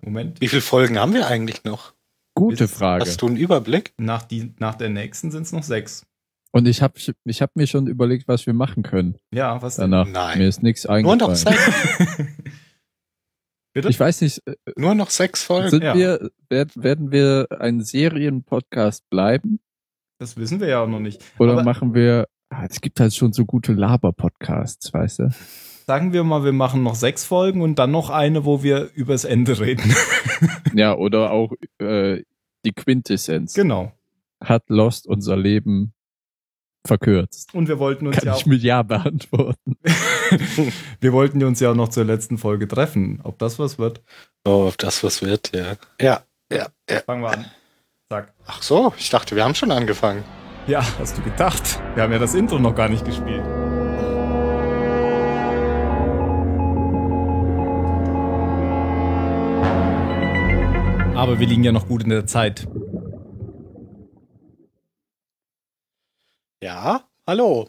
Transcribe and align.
Moment. 0.00 0.40
Wie 0.40 0.48
viele 0.48 0.62
Folgen 0.62 0.98
haben 0.98 1.14
wir 1.14 1.26
eigentlich 1.26 1.64
noch? 1.64 1.94
Gute 2.34 2.64
Ist- 2.64 2.74
Frage. 2.74 3.04
Hast 3.04 3.20
du 3.22 3.26
einen 3.26 3.36
Überblick? 3.36 3.92
Nach, 3.98 4.22
die, 4.22 4.54
nach 4.58 4.74
der 4.76 4.88
nächsten 4.90 5.30
sind 5.30 5.42
es 5.42 5.52
noch 5.52 5.62
sechs. 5.64 6.04
Und 6.52 6.66
ich 6.66 6.80
habe 6.82 6.94
ich 7.24 7.42
hab 7.42 7.54
mir 7.56 7.66
schon 7.66 7.86
überlegt, 7.88 8.26
was 8.26 8.46
wir 8.46 8.54
machen 8.54 8.82
können 8.82 9.16
Ja, 9.32 9.60
was 9.60 9.76
denn? 9.76 9.90
danach. 9.90 10.06
Nein. 10.10 10.38
Mir 10.38 10.48
ist 10.48 10.62
nichts 10.62 10.84
Nur 10.84 10.94
eingefallen. 10.94 11.18
noch 11.18 11.34
sechs, 11.34 12.18
Bitte? 13.74 13.88
Ich 13.90 14.00
weiß 14.00 14.22
nicht, 14.22 14.40
äh, 14.46 14.54
nur 14.76 14.94
noch 14.94 15.10
sechs 15.10 15.42
Folgen. 15.42 15.70
sind 15.70 15.82
ja. 15.82 15.94
wir, 15.94 16.30
werd, 16.48 16.82
werden 16.82 17.12
wir 17.12 17.48
ein 17.60 17.82
Serienpodcast 17.82 19.08
bleiben? 19.10 19.60
Das 20.18 20.36
wissen 20.36 20.58
wir 20.60 20.68
ja 20.68 20.82
auch 20.82 20.88
noch 20.88 21.00
nicht. 21.00 21.22
Oder 21.38 21.52
Aber 21.52 21.64
machen 21.64 21.94
wir, 21.94 22.26
ah, 22.50 22.64
es 22.68 22.80
gibt 22.80 22.98
halt 22.98 23.14
schon 23.14 23.32
so 23.32 23.44
gute 23.44 23.72
Laber-Podcasts, 23.74 24.92
weißt 24.92 25.18
du? 25.20 25.30
Sagen 25.88 26.12
wir 26.12 26.22
mal, 26.22 26.44
wir 26.44 26.52
machen 26.52 26.82
noch 26.82 26.94
sechs 26.94 27.24
Folgen 27.24 27.62
und 27.62 27.78
dann 27.78 27.90
noch 27.90 28.10
eine, 28.10 28.44
wo 28.44 28.62
wir 28.62 28.90
übers 28.94 29.24
Ende 29.24 29.58
reden. 29.58 29.94
Ja, 30.74 30.94
oder 30.94 31.32
auch 31.32 31.54
äh, 31.78 32.22
die 32.64 32.72
Quintessenz. 32.72 33.54
genau. 33.54 33.90
Hat 34.44 34.62
Lost 34.68 35.08
unser 35.08 35.36
Leben 35.36 35.92
verkürzt? 36.86 37.52
Und 37.54 37.66
wir 37.66 37.80
wollten 37.80 38.06
uns 38.06 38.18
Kann 38.18 38.26
ja 38.26 38.36
ich 38.36 38.46
mit 38.46 38.62
Ja 38.62 38.82
beantworten. 38.82 39.76
wir 41.00 41.12
wollten 41.12 41.42
uns 41.42 41.58
ja 41.58 41.72
auch 41.72 41.74
noch 41.74 41.88
zur 41.88 42.04
letzten 42.04 42.38
Folge 42.38 42.68
treffen. 42.68 43.20
Ob 43.24 43.38
das 43.38 43.58
was 43.58 43.78
wird? 43.78 44.02
Oh, 44.44 44.68
ob 44.68 44.78
das 44.78 45.02
was 45.02 45.22
wird, 45.22 45.52
ja. 45.56 45.76
Ja, 46.00 46.22
ja, 46.52 46.68
ja. 46.88 47.00
Fangen 47.00 47.22
wir 47.22 47.30
an. 47.30 47.46
Zack. 48.12 48.34
Ach 48.46 48.62
so, 48.62 48.92
ich 48.98 49.10
dachte, 49.10 49.34
wir 49.34 49.42
haben 49.42 49.56
schon 49.56 49.72
angefangen. 49.72 50.22
Ja, 50.68 50.86
hast 50.98 51.16
du 51.16 51.22
gedacht? 51.22 51.80
Wir 51.94 52.04
haben 52.04 52.12
ja 52.12 52.18
das 52.20 52.34
Intro 52.34 52.60
noch 52.60 52.74
gar 52.74 52.90
nicht 52.90 53.04
gespielt. 53.04 53.42
Aber 61.18 61.40
wir 61.40 61.48
liegen 61.48 61.64
ja 61.64 61.72
noch 61.72 61.88
gut 61.88 62.04
in 62.04 62.10
der 62.10 62.26
Zeit. 62.26 62.68
Ja, 66.62 67.08
hallo. 67.26 67.68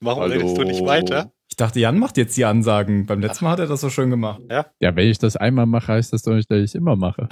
Warum 0.00 0.22
Hallo. 0.22 0.34
redest 0.34 0.56
du 0.56 0.62
nicht 0.62 0.86
weiter? 0.86 1.32
Ich 1.48 1.56
dachte, 1.56 1.80
Jan 1.80 1.98
macht 1.98 2.16
jetzt 2.16 2.36
die 2.36 2.44
Ansagen. 2.44 3.06
Beim 3.06 3.18
letzten 3.18 3.44
Mal 3.44 3.50
hat 3.50 3.58
er 3.58 3.66
das 3.66 3.80
so 3.80 3.90
schön 3.90 4.08
gemacht. 4.08 4.40
Ja, 4.48 4.66
wenn 4.78 5.08
ich 5.08 5.18
das 5.18 5.36
einmal 5.36 5.66
mache, 5.66 5.94
heißt 5.94 6.12
das 6.12 6.22
doch 6.22 6.34
nicht, 6.34 6.48
dass 6.48 6.58
ich 6.58 6.64
es 6.66 6.74
immer 6.76 6.94
mache. 6.94 7.28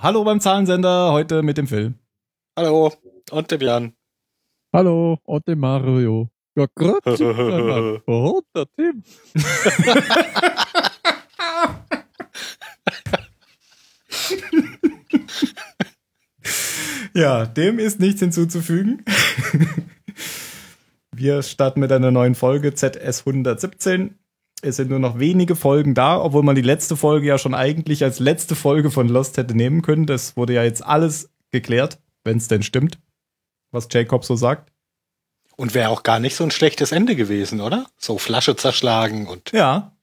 Hallo 0.00 0.24
beim 0.24 0.40
Zahlensender, 0.40 1.12
heute 1.12 1.42
mit 1.42 1.58
dem 1.58 1.66
Film. 1.66 1.98
Hallo. 2.58 2.94
Und 3.30 3.50
dem 3.50 3.60
Jan. 3.60 3.92
Hallo, 4.74 5.18
und 5.24 5.46
der 5.46 5.56
Mario. 5.56 6.30
Ja, 6.56 6.64
grüezi. 6.74 7.24
Oh, 8.06 8.40
der 8.54 8.64
Tim. 8.74 9.02
Ja, 17.16 17.46
dem 17.46 17.78
ist 17.78 17.98
nichts 17.98 18.20
hinzuzufügen. 18.20 19.02
Wir 21.14 21.42
starten 21.42 21.80
mit 21.80 21.90
einer 21.90 22.10
neuen 22.10 22.34
Folge 22.34 22.74
ZS 22.74 23.20
117. 23.20 24.18
Es 24.60 24.76
sind 24.76 24.90
nur 24.90 24.98
noch 24.98 25.18
wenige 25.18 25.56
Folgen 25.56 25.94
da, 25.94 26.20
obwohl 26.20 26.42
man 26.42 26.56
die 26.56 26.62
letzte 26.62 26.94
Folge 26.94 27.26
ja 27.26 27.38
schon 27.38 27.54
eigentlich 27.54 28.04
als 28.04 28.18
letzte 28.18 28.54
Folge 28.54 28.90
von 28.90 29.08
Lost 29.08 29.38
hätte 29.38 29.54
nehmen 29.54 29.80
können. 29.80 30.04
Das 30.04 30.36
wurde 30.36 30.52
ja 30.52 30.62
jetzt 30.62 30.84
alles 30.84 31.30
geklärt, 31.52 31.98
wenn 32.24 32.36
es 32.36 32.48
denn 32.48 32.62
stimmt, 32.62 32.98
was 33.70 33.88
Jacob 33.90 34.22
so 34.22 34.36
sagt. 34.36 34.70
Und 35.56 35.74
wäre 35.74 35.88
auch 35.88 36.02
gar 36.02 36.20
nicht 36.20 36.36
so 36.36 36.44
ein 36.44 36.50
schlechtes 36.50 36.92
Ende 36.92 37.16
gewesen, 37.16 37.62
oder? 37.62 37.86
So 37.96 38.18
Flasche 38.18 38.56
zerschlagen 38.56 39.26
und. 39.26 39.52
Ja, 39.52 39.96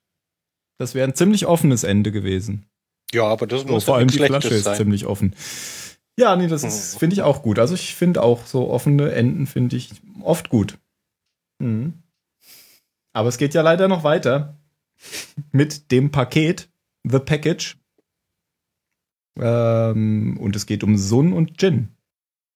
das 0.79 0.95
wäre 0.95 1.07
ein 1.07 1.15
ziemlich 1.15 1.45
offenes 1.45 1.83
Ende 1.83 2.11
gewesen. 2.11 2.65
Ja, 3.13 3.25
aber 3.25 3.47
das 3.47 3.65
muss 3.65 3.83
vor 3.85 3.95
allem 3.97 4.07
die 4.09 4.17
Flasche 4.19 4.49
ist 4.49 4.63
sein. 4.65 4.75
ziemlich 4.77 5.05
offen. 5.05 5.35
Ja, 6.19 6.35
nee, 6.35 6.47
das 6.47 6.63
Mhm. 6.63 6.99
finde 6.99 7.13
ich 7.15 7.21
auch 7.21 7.41
gut. 7.41 7.57
Also 7.59 7.73
ich 7.73 7.95
finde 7.95 8.21
auch 8.21 8.45
so 8.45 8.69
offene 8.69 9.11
Enden 9.13 9.47
finde 9.47 9.75
ich 9.75 9.89
oft 10.21 10.49
gut. 10.49 10.77
Mhm. 11.59 11.93
Aber 13.13 13.29
es 13.29 13.37
geht 13.37 13.53
ja 13.53 13.61
leider 13.61 13.87
noch 13.87 14.03
weiter 14.03 14.57
mit 15.51 15.91
dem 15.91 16.11
Paket 16.11 16.69
The 17.03 17.19
Package. 17.19 17.77
Ähm, 19.39 20.37
und 20.39 20.55
es 20.55 20.65
geht 20.65 20.83
um 20.83 20.97
Sun 20.97 21.33
und 21.33 21.61
Jin. 21.61 21.89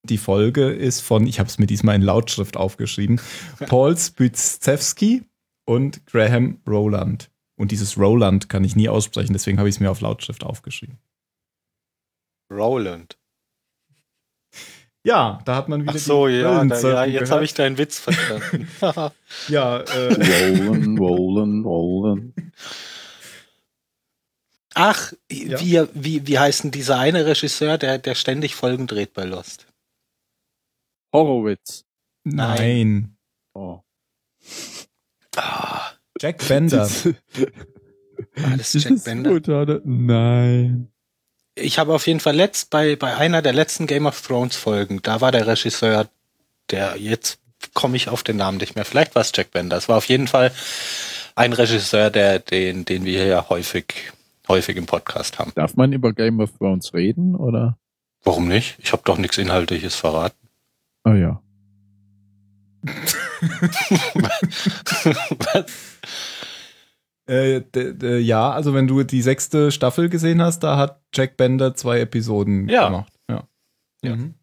Die 0.04 0.18
Folge 0.20 0.70
ist 0.72 1.02
von, 1.02 1.26
ich 1.28 1.40
habe 1.40 1.50
es 1.50 1.58
mir 1.58 1.66
diesmal 1.66 1.96
in 1.96 2.02
Lautschrift 2.02 2.56
aufgeschrieben, 2.56 3.20
Paul 3.68 3.98
Spyzewski 3.98 5.24
und 5.66 6.06
Graham 6.06 6.62
Rowland. 6.68 7.30
Und 7.58 7.72
dieses 7.72 7.98
Rowland 7.98 8.50
kann 8.50 8.64
ich 8.64 8.76
nie 8.76 8.88
aussprechen, 8.88 9.34
deswegen 9.34 9.58
habe 9.60 9.68
ich 9.68 9.76
es 9.76 9.80
mir 9.80 9.90
auf 9.92 10.00
Lautschrift 10.02 10.44
aufgeschrieben. 10.44 11.00
Roland. 12.52 13.18
Ja, 15.04 15.40
da 15.46 15.56
hat 15.56 15.70
man 15.70 15.82
wieder 15.84 15.94
Ach 15.96 16.00
so, 16.00 16.28
die 16.28 16.36
ja, 16.36 16.64
da, 16.66 16.80
ja 16.80 17.06
jetzt 17.06 17.32
habe 17.32 17.46
ich 17.46 17.54
deinen 17.54 17.78
Witz 17.78 18.00
verstanden. 18.00 18.68
Ja, 19.48 19.78
äh, 19.80 20.14
Rollen, 20.14 20.98
rollen, 20.98 21.64
rollen. 21.64 22.52
Ach, 24.76 25.14
Ja. 25.32 25.60
wie, 25.60 25.88
wie, 25.94 26.28
wie 26.28 26.40
heißt 26.40 26.66
denn 26.66 26.72
dieser 26.72 27.00
eine 27.00 27.26
Regisseur, 27.26 27.78
der, 27.78 27.98
der 27.98 28.16
ständig 28.16 28.56
Folgen 28.56 28.86
dreht 28.86 29.14
bei 29.14 29.24
Lost? 29.24 29.66
Horowitz. 31.14 31.86
nein. 32.24 33.18
Oh. 33.54 33.80
Ah, 35.36 35.87
Jack 36.20 36.48
Bender. 36.48 36.82
alles 38.44 38.72
Das 38.72 38.84
Jack 38.84 38.94
ist 38.94 39.06
Bender. 39.06 39.30
gut, 39.32 39.50
oder? 39.50 39.82
Nein. 39.84 40.90
Ich 41.56 41.80
habe 41.80 41.94
auf 41.94 42.06
jeden 42.08 42.20
Fall 42.20 42.36
letzt 42.36 42.70
bei, 42.70 42.96
bei 42.96 43.16
einer 43.16 43.42
der 43.42 43.54
letzten 43.54 43.88
Game 43.88 44.06
of 44.06 44.22
Thrones 44.22 44.56
Folgen, 44.56 45.02
da 45.02 45.22
war 45.22 45.32
der 45.32 45.48
Regisseur, 45.48 46.08
der 46.70 46.98
jetzt 46.98 47.40
komme 47.74 47.98
ich 47.98 48.10
auf 48.10 48.24
den 48.24 48.38
Namen 48.38 48.58
nicht 48.58 48.76
mehr. 48.76 48.86
Vielleicht 48.86 49.16
war 49.16 49.22
es 49.22 49.32
Jack 49.36 49.52
Bender. 49.52 49.78
Es 49.78 49.90
war 49.90 49.98
auf 49.98 50.06
jeden 50.06 50.28
Fall 50.28 50.52
ein 51.36 51.54
Regisseur, 51.54 52.10
der, 52.10 52.40
den, 52.40 52.86
den 52.86 53.06
wir 53.06 53.24
hier 53.24 53.50
häufig, 53.50 54.12
häufig 54.48 54.78
im 54.78 54.86
Podcast 54.86 55.40
haben. 55.40 55.52
Darf 55.56 55.76
man 55.76 55.94
über 55.94 56.14
Game 56.14 56.40
of 56.40 56.52
Thrones 56.58 56.94
reden, 56.94 57.36
oder? 57.36 57.78
Warum 58.24 58.48
nicht? 58.48 58.78
Ich 58.80 58.92
habe 58.92 59.02
doch 59.06 59.18
nichts 59.18 59.38
Inhaltliches 59.38 59.96
verraten. 59.96 60.48
Oh 61.06 61.12
ja. 61.14 61.42
äh, 67.28 67.62
d- 67.62 67.94
d- 67.94 68.18
ja, 68.20 68.52
also 68.52 68.74
wenn 68.74 68.88
du 68.88 69.04
die 69.04 69.22
sechste 69.22 69.72
Staffel 69.72 70.10
gesehen 70.10 70.42
hast, 70.42 70.60
da 70.64 70.78
hat 70.78 71.02
Jack 71.14 71.38
Bender 71.38 71.74
zwei 71.76 72.00
Episoden 72.00 72.70
Ja. 72.70 72.86
gemacht. 72.88 73.14
Ja. 73.30 73.48
Ja. 74.04 74.16
Mhm. 74.16 74.34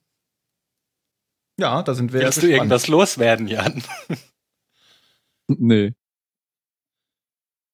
Ja, 1.58 1.82
da 1.82 1.94
sind 1.94 2.12
wir 2.12 2.20
Willst 2.20 2.42
du 2.42 2.48
irgendwas 2.48 2.88
loswerden, 2.88 3.46
Jan? 3.46 3.82
Nee. 5.46 5.92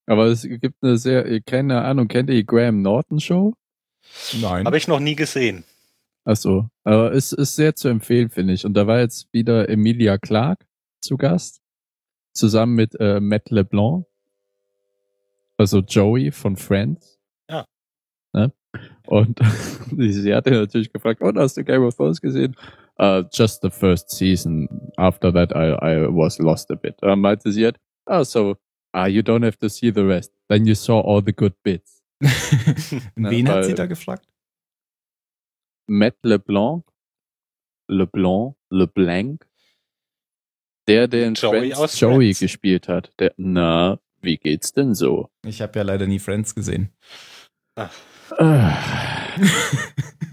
Aber 0.06 0.26
es 0.26 0.42
gibt 0.42 0.74
eine 0.82 0.98
sehr, 0.98 1.40
keine 1.42 1.82
Ahnung, 1.82 2.08
kennt 2.08 2.28
ihr 2.30 2.36
die 2.36 2.44
Graham 2.46 2.82
Norton 2.82 3.20
Show? 3.20 3.54
Nein. 4.40 4.66
Habe 4.66 4.76
ich 4.76 4.88
noch 4.88 4.98
nie 5.00 5.14
gesehen. 5.14 5.64
Ach 6.24 6.36
so. 6.36 6.68
Aber 6.84 7.12
es 7.14 7.32
ist 7.32 7.54
sehr 7.56 7.74
zu 7.76 7.88
empfehlen, 7.88 8.28
finde 8.28 8.52
ich. 8.54 8.66
Und 8.66 8.74
da 8.74 8.86
war 8.86 8.98
jetzt 8.98 9.28
wieder 9.32 9.68
Emilia 9.68 10.18
Clarke 10.18 10.66
zu 11.00 11.16
Gast. 11.16 11.60
Zusammen 12.32 12.74
mit 12.74 12.94
äh, 13.00 13.20
Matt 13.20 13.50
LeBlanc. 13.50 14.06
Also 15.58 15.80
Joey 15.80 16.30
von 16.30 16.56
Friends. 16.56 17.18
Ja. 17.48 17.64
Ne? 18.32 18.52
Und 19.06 19.38
sie 19.96 20.12
sie 20.12 20.34
hatte 20.34 20.50
natürlich 20.50 20.92
gefragt, 20.92 21.20
oh, 21.22 21.32
hast 21.34 21.56
du 21.56 21.64
Game 21.64 21.82
of 21.82 21.96
Thrones 21.96 22.20
gesehen? 22.20 22.56
Uh, 22.98 23.24
just 23.32 23.62
the 23.62 23.70
first 23.70 24.10
season. 24.10 24.68
After 24.96 25.32
that, 25.32 25.52
I, 25.52 25.72
I 25.80 26.06
was 26.08 26.38
lost 26.38 26.70
a 26.70 26.76
bit. 26.76 26.96
Dann 27.00 27.20
meinte 27.20 27.50
sie 27.50 27.64
halt, 27.64 27.78
oh, 28.06 28.22
so, 28.22 28.56
ah, 28.92 29.06
you 29.06 29.22
don't 29.22 29.44
have 29.44 29.58
to 29.58 29.68
see 29.68 29.90
the 29.90 30.02
rest. 30.02 30.32
Then 30.48 30.66
you 30.66 30.74
saw 30.74 31.00
all 31.00 31.22
the 31.24 31.32
good 31.32 31.54
bits. 31.62 32.02
Wen 32.20 33.44
Ne, 33.44 33.48
hat 33.48 33.64
sie 33.64 33.74
da 33.74 33.86
gefragt? 33.86 34.26
Matt 35.88 36.16
LeBlanc, 36.22 36.84
LeBlanc, 37.88 38.54
LeBlanc, 38.70 39.44
der, 40.90 41.08
der 41.08 41.26
in 41.28 41.34
Joey 41.34 41.58
Friends 41.58 41.78
aus 41.78 42.00
Joey 42.00 42.14
Friends. 42.16 42.40
gespielt 42.40 42.88
hat. 42.88 43.12
Der, 43.18 43.32
na, 43.36 44.00
wie 44.20 44.36
geht's 44.36 44.72
denn 44.72 44.94
so? 44.94 45.30
Ich 45.46 45.62
habe 45.62 45.78
ja 45.78 45.84
leider 45.84 46.06
nie 46.06 46.18
Friends 46.18 46.54
gesehen. 46.54 46.90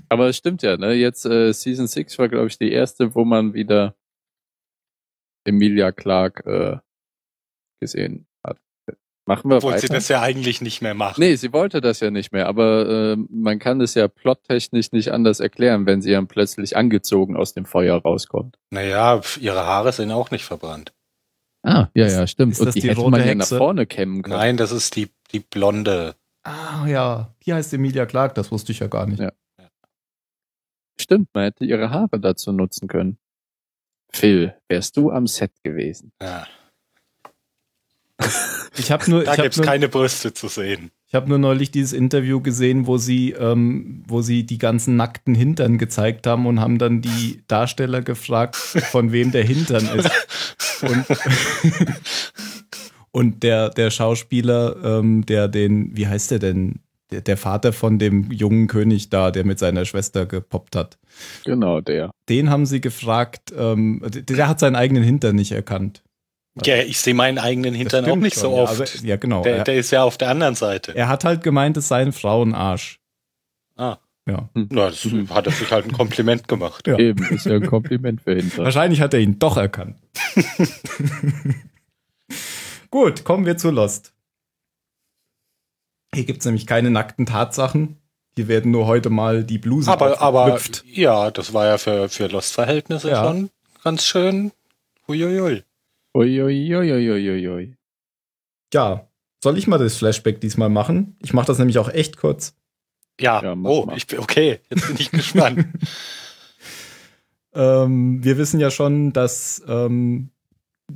Aber 0.10 0.28
es 0.28 0.38
stimmt 0.38 0.64
ja, 0.64 0.78
ne? 0.78 0.94
Jetzt 0.94 1.26
äh, 1.26 1.52
Season 1.54 1.88
6 1.88 2.18
war, 2.20 2.30
glaube 2.30 2.48
ich, 2.48 2.58
die 2.58 2.72
erste, 2.72 3.14
wo 3.14 3.24
man 3.26 3.54
wieder 3.54 3.96
Emilia 5.46 5.92
Clarke 5.92 6.50
äh, 6.50 6.78
gesehen 7.82 8.22
hat. 8.22 8.37
Machen 9.28 9.50
wir 9.50 9.58
Obwohl 9.58 9.78
sie 9.78 9.84
weiter. 9.84 9.96
das 9.96 10.08
ja 10.08 10.22
eigentlich 10.22 10.62
nicht 10.62 10.82
mehr 10.82 10.94
machen. 10.94 11.20
Nee, 11.20 11.36
sie 11.36 11.52
wollte 11.52 11.82
das 11.82 12.00
ja 12.00 12.10
nicht 12.12 12.32
mehr, 12.32 12.48
aber 12.48 12.88
äh, 13.14 13.18
man 13.30 13.60
kann 13.60 13.82
es 13.82 13.94
ja 13.94 14.08
plottechnisch 14.08 14.94
nicht 14.94 15.12
anders 15.12 15.40
erklären, 15.42 15.86
wenn 15.86 16.02
sie 16.02 16.12
dann 16.12 16.28
plötzlich 16.28 16.78
angezogen 16.78 17.36
aus 17.36 17.54
dem 17.54 17.66
Feuer 17.66 17.98
rauskommt. 18.02 18.58
Naja, 18.70 19.22
ihre 19.40 19.66
Haare 19.66 19.92
sind 19.92 20.12
auch 20.12 20.32
nicht 20.32 20.46
verbrannt. 20.46 20.94
Ah, 21.64 21.88
ja, 21.94 22.08
ja, 22.08 22.26
stimmt. 22.26 22.54
ist 22.54 22.62
Und 22.62 22.68
das 22.68 22.76
die, 22.76 22.82
die 22.82 22.90
hätte 22.90 23.02
rote 23.02 23.12
man 23.12 23.20
ja 23.20 23.36
nach 23.36 23.46
Hexe? 23.46 23.58
vorne 23.58 23.86
kämmen 23.86 24.22
können. 24.22 24.38
Nein, 24.38 24.56
das 24.58 24.72
ist 24.72 24.96
die, 24.96 25.10
die 25.34 25.42
blonde. 25.42 26.16
Ah 26.44 26.88
ja, 26.88 27.36
die 27.46 27.54
heißt 27.54 27.74
Emilia 27.74 28.06
Clark, 28.06 28.34
das 28.36 28.52
wusste 28.52 28.72
ich 28.72 28.80
ja 28.80 28.88
gar 28.88 29.06
nicht. 29.06 29.20
Ja. 29.20 29.34
Stimmt, 31.00 31.28
man 31.34 31.44
hätte 31.44 31.66
ihre 31.66 31.90
Haare 31.90 32.20
dazu 32.22 32.54
nutzen 32.54 32.88
können. 32.88 33.18
Phil, 34.10 34.56
wärst 34.70 34.96
du 34.96 35.12
am 35.12 35.28
Set 35.28 35.52
gewesen? 35.64 36.14
Ja. 36.22 36.48
Ich 38.78 38.92
habe 38.92 39.10
nur, 39.10 39.24
Da 39.24 39.36
gibt's 39.36 39.58
nur, 39.58 39.66
keine 39.66 39.90
Brüste 39.90 40.34
zu 40.34 40.48
sehen. 40.48 40.92
ich 41.08 41.16
hab 41.16 41.28
nur 41.28 41.38
neulich 41.38 41.72
dieses 41.72 41.94
Interview 41.94 42.42
gesehen, 42.42 42.88
wo 42.88 42.98
sie, 42.98 43.32
ähm, 43.32 44.04
wo 44.08 44.22
sie 44.22 44.46
die 44.46 44.58
ganzen 44.58 44.96
nackten 44.96 45.36
Hintern 45.36 45.78
gezeigt 45.78 46.28
haben 46.28 46.46
und 46.46 46.60
haben 46.60 46.78
dann 46.78 47.02
die 47.02 47.42
Darsteller 47.48 48.02
gefragt, 48.02 48.56
von 48.56 49.12
wem 49.12 49.32
der 49.32 49.44
Hintern 49.44 49.88
ist. 49.98 50.12
Und, 50.82 51.06
und 53.12 53.44
der, 53.44 53.70
der 53.70 53.90
Schauspieler, 53.90 54.76
ähm, 54.84 55.26
der 55.26 55.48
den, 55.48 55.96
wie 55.96 56.08
heißt 56.08 56.32
der 56.32 56.40
denn? 56.40 56.80
Der, 57.10 57.22
der 57.22 57.38
Vater 57.38 57.72
von 57.72 58.00
dem 58.00 58.30
jungen 58.32 58.68
König 58.68 59.10
da, 59.10 59.32
der 59.32 59.46
mit 59.46 59.60
seiner 59.60 59.86
Schwester 59.86 60.26
gepoppt 60.26 60.76
hat. 60.76 60.98
Genau, 61.46 61.80
der. 61.80 62.12
Den 62.28 62.50
haben 62.50 62.66
sie 62.66 62.82
gefragt, 62.82 63.54
ähm, 63.58 64.02
der, 64.04 64.24
der 64.24 64.48
hat 64.50 64.60
seinen 64.60 64.76
eigenen 64.76 65.04
Hintern 65.04 65.38
nicht 65.38 65.54
erkannt. 65.54 66.04
Ja, 66.66 66.78
ich 66.78 67.00
sehe 67.00 67.14
meinen 67.14 67.38
eigenen 67.40 67.74
Hintern 67.74 68.06
auch 68.10 68.16
nicht 68.16 68.36
schon, 68.36 68.44
so 68.52 68.56
ja, 68.58 68.64
oft. 68.64 68.82
aber- 68.82 69.06
ja, 69.06 69.16
genau. 69.18 69.44
der, 69.44 69.58
er, 69.58 69.64
der 69.64 69.76
ist 69.76 69.92
ja 69.92 70.04
auf 70.04 70.18
der 70.18 70.30
anderen 70.30 70.56
Seite. 70.56 70.96
er 70.96 71.08
hat 71.08 71.24
halt 71.24 71.44
gemeint, 71.44 71.78
es 71.78 71.88
sei 71.88 72.02
ein 72.02 72.14
Frauenarsch. 72.14 73.00
Ah. 73.76 73.98
Ja. 74.26 74.50
Na, 74.54 74.90
das 74.90 75.08
hat 75.30 75.46
er 75.46 75.52
sich 75.54 75.72
halt 75.72 75.86
ein 75.86 75.94
Kompliment 75.94 76.48
gemacht. 76.50 76.86
Ja. 76.86 76.98
Eben, 77.00 77.24
ist 77.30 77.46
ja 77.46 77.56
ein 77.56 77.66
Kompliment 77.66 78.22
für 78.22 78.36
Hinter. 78.36 78.66
Wahrscheinlich 78.66 79.00
hat 79.00 79.14
er 79.14 79.22
ihn 79.22 79.40
doch 79.40 79.56
erkannt. 79.56 79.96
Gut, 82.90 83.24
kommen 83.24 83.46
wir 83.46 83.58
zu 83.58 83.70
Lost. 83.72 84.14
Hier 86.14 86.26
gibt 86.26 86.40
es 86.40 86.46
nämlich 86.46 86.66
keine 86.68 86.90
nackten 86.90 87.26
Tatsachen. 87.26 87.98
Hier 88.36 88.48
werden 88.48 88.72
nur 88.72 88.86
heute 88.86 89.10
mal 89.10 89.44
die 89.44 89.58
Blusen 89.58 89.90
Aber, 89.90 90.22
aber 90.22 90.60
ja, 90.86 91.32
das 91.32 91.54
war 91.54 91.66
ja 91.66 91.78
für, 91.78 92.08
für 92.10 92.28
Lost-Verhältnisse 92.28 93.10
Ja. 93.10 93.24
schon 93.24 93.50
ganz 93.84 94.06
schön. 94.06 94.52
Uiuiui. 95.08 95.64
Uiuiuiuiui. 96.18 97.76
Ja, 98.74 99.08
soll 99.44 99.58
ich 99.58 99.68
mal 99.68 99.78
das 99.78 99.98
Flashback 99.98 100.42
diesmal 100.42 100.70
machen? 100.70 101.16
Ich 101.22 101.32
mache 101.32 101.46
das 101.46 101.60
nämlich 101.60 101.78
auch 101.78 101.90
echt 101.90 102.18
kurz. 102.18 102.56
Ja, 103.22 103.42
Ja, 103.44 103.56
mach 103.56 103.70
oh, 103.70 103.86
mal. 103.86 103.98
ich 103.98 104.08
bin 104.08 104.18
okay. 104.20 104.60
Jetzt 104.70 104.88
bin 104.88 104.96
ich 104.98 105.12
gespannt. 105.12 105.68
Ähm, 107.54 108.24
wir 108.24 108.38
wissen 108.38 108.60
ja 108.60 108.72
schon, 108.72 109.14
dass 109.14 109.62
ähm, 109.68 110.32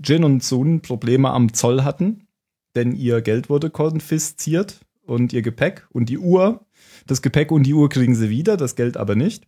Jin 0.04 0.24
und 0.24 0.44
Sun 0.44 0.82
Probleme 0.82 1.30
am 1.30 1.54
Zoll 1.54 1.84
hatten, 1.84 2.28
denn 2.76 2.96
ihr 2.96 3.22
Geld 3.22 3.48
wurde 3.48 3.70
konfisziert 3.70 4.80
und 5.04 5.34
ihr 5.34 5.44
Gepäck 5.44 5.88
und 5.92 6.10
die 6.10 6.18
Uhr. 6.18 6.66
Das 7.06 7.22
Gepäck 7.22 7.52
und 7.52 7.64
die 7.64 7.76
Uhr 7.76 7.90
kriegen 7.90 8.16
sie 8.16 8.30
wieder, 8.30 8.58
das 8.58 8.76
Geld 8.76 8.98
aber 8.98 9.16
nicht. 9.16 9.48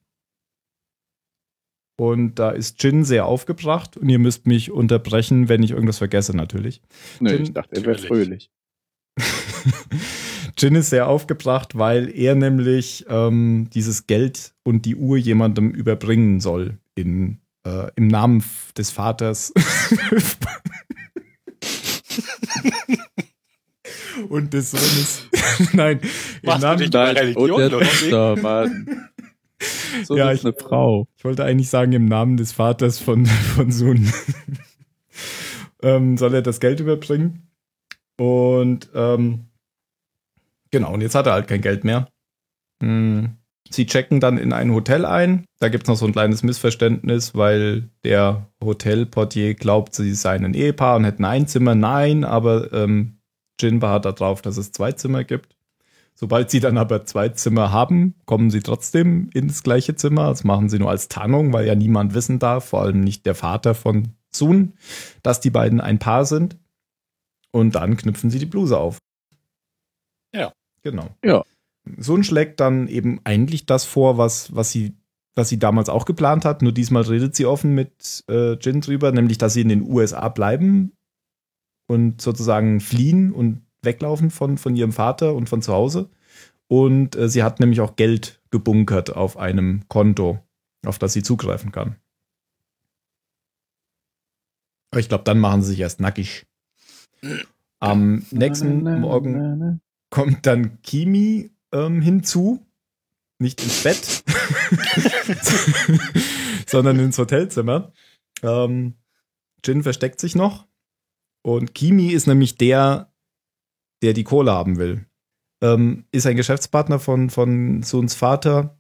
Und 1.95 2.35
da 2.39 2.49
ist 2.51 2.81
Jin 2.83 3.03
sehr 3.05 3.25
aufgebracht 3.27 3.97
und 3.97 4.09
ihr 4.09 4.17
müsst 4.19 4.47
mich 4.47 4.71
unterbrechen, 4.71 5.47
wenn 5.47 5.61
ich 5.61 5.71
irgendwas 5.71 5.99
vergesse, 5.99 6.35
natürlich. 6.35 6.81
Nee, 7.19 7.33
Jin- 7.33 7.43
ich 7.43 7.53
dachte, 7.53 7.75
er 7.75 7.85
wäre 7.85 7.97
fröhlich. 7.99 8.49
Jin 10.57 10.75
ist 10.75 10.89
sehr 10.89 11.07
aufgebracht, 11.07 11.77
weil 11.77 12.09
er 12.15 12.33
nämlich 12.35 13.05
ähm, 13.09 13.69
dieses 13.73 14.07
Geld 14.07 14.53
und 14.63 14.85
die 14.85 14.95
Uhr 14.95 15.17
jemandem 15.17 15.71
überbringen 15.71 16.39
soll 16.39 16.77
in, 16.95 17.39
äh, 17.65 17.91
im 17.95 18.07
Namen 18.07 18.43
des 18.77 18.89
Vaters. 18.91 19.53
und 24.29 24.53
des 24.53 24.71
Sohnes. 24.71 25.27
Nein, 25.73 25.99
im 26.01 26.09
Machst 26.47 26.63
du 26.63 26.67
Namen. 26.67 26.89
Nein, 26.91 27.17
Religion, 27.17 27.51
und 27.51 27.57
der 27.59 27.67
oder 27.67 27.79
wie? 27.81 28.09
Tochter, 28.09 28.35
Mann. 28.41 29.09
So 30.05 30.17
Ja, 30.17 30.31
ich- 30.31 30.43
eine 30.43 30.53
Frau. 30.53 31.07
Ich 31.17 31.23
wollte 31.23 31.43
eigentlich 31.45 31.69
sagen, 31.69 31.91
im 31.93 32.05
Namen 32.05 32.37
des 32.37 32.51
Vaters 32.51 32.99
von, 32.99 33.25
von 33.55 33.71
Sun. 33.71 34.11
ähm, 35.81 36.17
soll 36.17 36.33
er 36.33 36.41
das 36.41 36.59
Geld 36.59 36.79
überbringen. 36.79 37.47
Und 38.17 38.89
ähm, 38.93 39.45
genau, 40.71 40.93
und 40.93 41.01
jetzt 41.01 41.15
hat 41.15 41.27
er 41.27 41.33
halt 41.33 41.47
kein 41.47 41.61
Geld 41.61 41.83
mehr. 41.83 42.07
Hm. 42.81 43.37
Sie 43.69 43.85
checken 43.87 44.19
dann 44.19 44.37
in 44.37 44.53
ein 44.53 44.71
Hotel 44.71 45.05
ein. 45.05 45.45
Da 45.59 45.69
gibt 45.69 45.83
es 45.85 45.87
noch 45.89 45.95
so 45.95 46.05
ein 46.05 46.11
kleines 46.11 46.43
Missverständnis, 46.43 47.33
weil 47.33 47.89
der 48.03 48.47
Hotelportier 48.63 49.55
glaubt, 49.55 49.95
sie 49.95 50.13
seien 50.13 50.45
ein 50.45 50.53
Ehepaar 50.53 50.97
und 50.97 51.05
hätten 51.05 51.25
ein 51.25 51.47
Zimmer. 51.47 51.73
Nein, 51.73 52.23
aber 52.23 52.71
ähm, 52.73 53.17
Jin 53.59 53.79
beharrt 53.79 54.05
darauf, 54.05 54.41
dass 54.41 54.57
es 54.57 54.71
zwei 54.73 54.91
Zimmer 54.91 55.23
gibt. 55.23 55.52
Sobald 56.15 56.51
sie 56.51 56.59
dann 56.59 56.77
aber 56.77 57.05
zwei 57.05 57.29
Zimmer 57.29 57.71
haben, 57.71 58.15
kommen 58.25 58.49
sie 58.49 58.61
trotzdem 58.61 59.29
ins 59.33 59.63
gleiche 59.63 59.95
Zimmer. 59.95 60.29
Das 60.29 60.43
machen 60.43 60.69
sie 60.69 60.79
nur 60.79 60.89
als 60.89 61.07
Tarnung, 61.07 61.53
weil 61.53 61.65
ja 61.65 61.75
niemand 61.75 62.13
wissen 62.13 62.39
darf, 62.39 62.65
vor 62.65 62.81
allem 62.81 63.01
nicht 63.01 63.25
der 63.25 63.35
Vater 63.35 63.75
von 63.75 64.09
Sun, 64.31 64.73
dass 65.21 65.39
die 65.39 65.49
beiden 65.49 65.81
ein 65.81 65.99
Paar 65.99 66.25
sind. 66.25 66.57
Und 67.51 67.75
dann 67.75 67.97
knüpfen 67.97 68.29
sie 68.29 68.39
die 68.39 68.45
Bluse 68.45 68.77
auf. 68.77 68.97
Ja. 70.33 70.53
Genau. 70.81 71.09
Ja. 71.23 71.43
Sun 71.97 72.23
schlägt 72.23 72.59
dann 72.59 72.87
eben 72.87 73.19
eigentlich 73.23 73.65
das 73.65 73.85
vor, 73.85 74.17
was, 74.17 74.55
was 74.55 74.71
sie 74.71 74.95
was 75.35 75.49
sie 75.49 75.57
damals 75.57 75.89
auch 75.89 76.05
geplant 76.05 76.45
hat, 76.45 76.61
nur 76.61 76.71
diesmal 76.71 77.03
redet 77.03 77.35
sie 77.35 77.45
offen 77.45 77.73
mit 77.73 78.23
äh, 78.29 78.53
Jin 78.53 78.81
drüber, 78.81 79.11
nämlich 79.11 79.37
dass 79.37 79.53
sie 79.53 79.61
in 79.61 79.69
den 79.69 79.81
USA 79.81 80.29
bleiben 80.29 80.93
und 81.87 82.21
sozusagen 82.21 82.79
fliehen 82.79 83.31
und 83.31 83.62
weglaufen 83.85 84.31
von, 84.31 84.57
von 84.57 84.75
ihrem 84.75 84.91
Vater 84.91 85.33
und 85.33 85.49
von 85.49 85.61
zu 85.61 85.73
Hause. 85.73 86.09
Und 86.67 87.15
äh, 87.15 87.29
sie 87.29 87.43
hat 87.43 87.59
nämlich 87.59 87.81
auch 87.81 87.95
Geld 87.95 88.41
gebunkert 88.51 89.15
auf 89.15 89.37
einem 89.37 89.87
Konto, 89.89 90.39
auf 90.85 90.99
das 90.99 91.13
sie 91.13 91.23
zugreifen 91.23 91.71
kann. 91.71 91.95
Aber 94.91 94.99
ich 94.99 95.09
glaube, 95.09 95.23
dann 95.23 95.39
machen 95.39 95.63
sie 95.63 95.71
sich 95.71 95.79
erst 95.79 95.99
nackig. 95.99 96.45
Am 97.79 98.25
nächsten 98.31 98.83
Morgen 99.01 99.81
kommt 100.09 100.45
dann 100.45 100.81
Kimi 100.83 101.51
ähm, 101.71 102.01
hinzu. 102.01 102.65
Nicht 103.39 103.61
ins 103.63 103.83
Bett, 103.83 104.23
sondern 106.67 106.99
ins 106.99 107.17
Hotelzimmer. 107.17 107.91
Ähm, 108.43 108.93
Jin 109.65 109.83
versteckt 109.83 110.19
sich 110.19 110.35
noch. 110.35 110.67
Und 111.41 111.73
Kimi 111.73 112.09
ist 112.09 112.27
nämlich 112.27 112.55
der, 112.57 113.11
der 114.03 114.13
die 114.13 114.23
Kohle 114.23 114.51
haben 114.51 114.77
will. 114.77 115.05
Ähm, 115.63 116.05
ist 116.11 116.27
ein 116.27 116.35
Geschäftspartner 116.35 116.99
von, 116.99 117.29
von 117.29 117.81
Suns 117.81 118.13
Vater. 118.13 118.77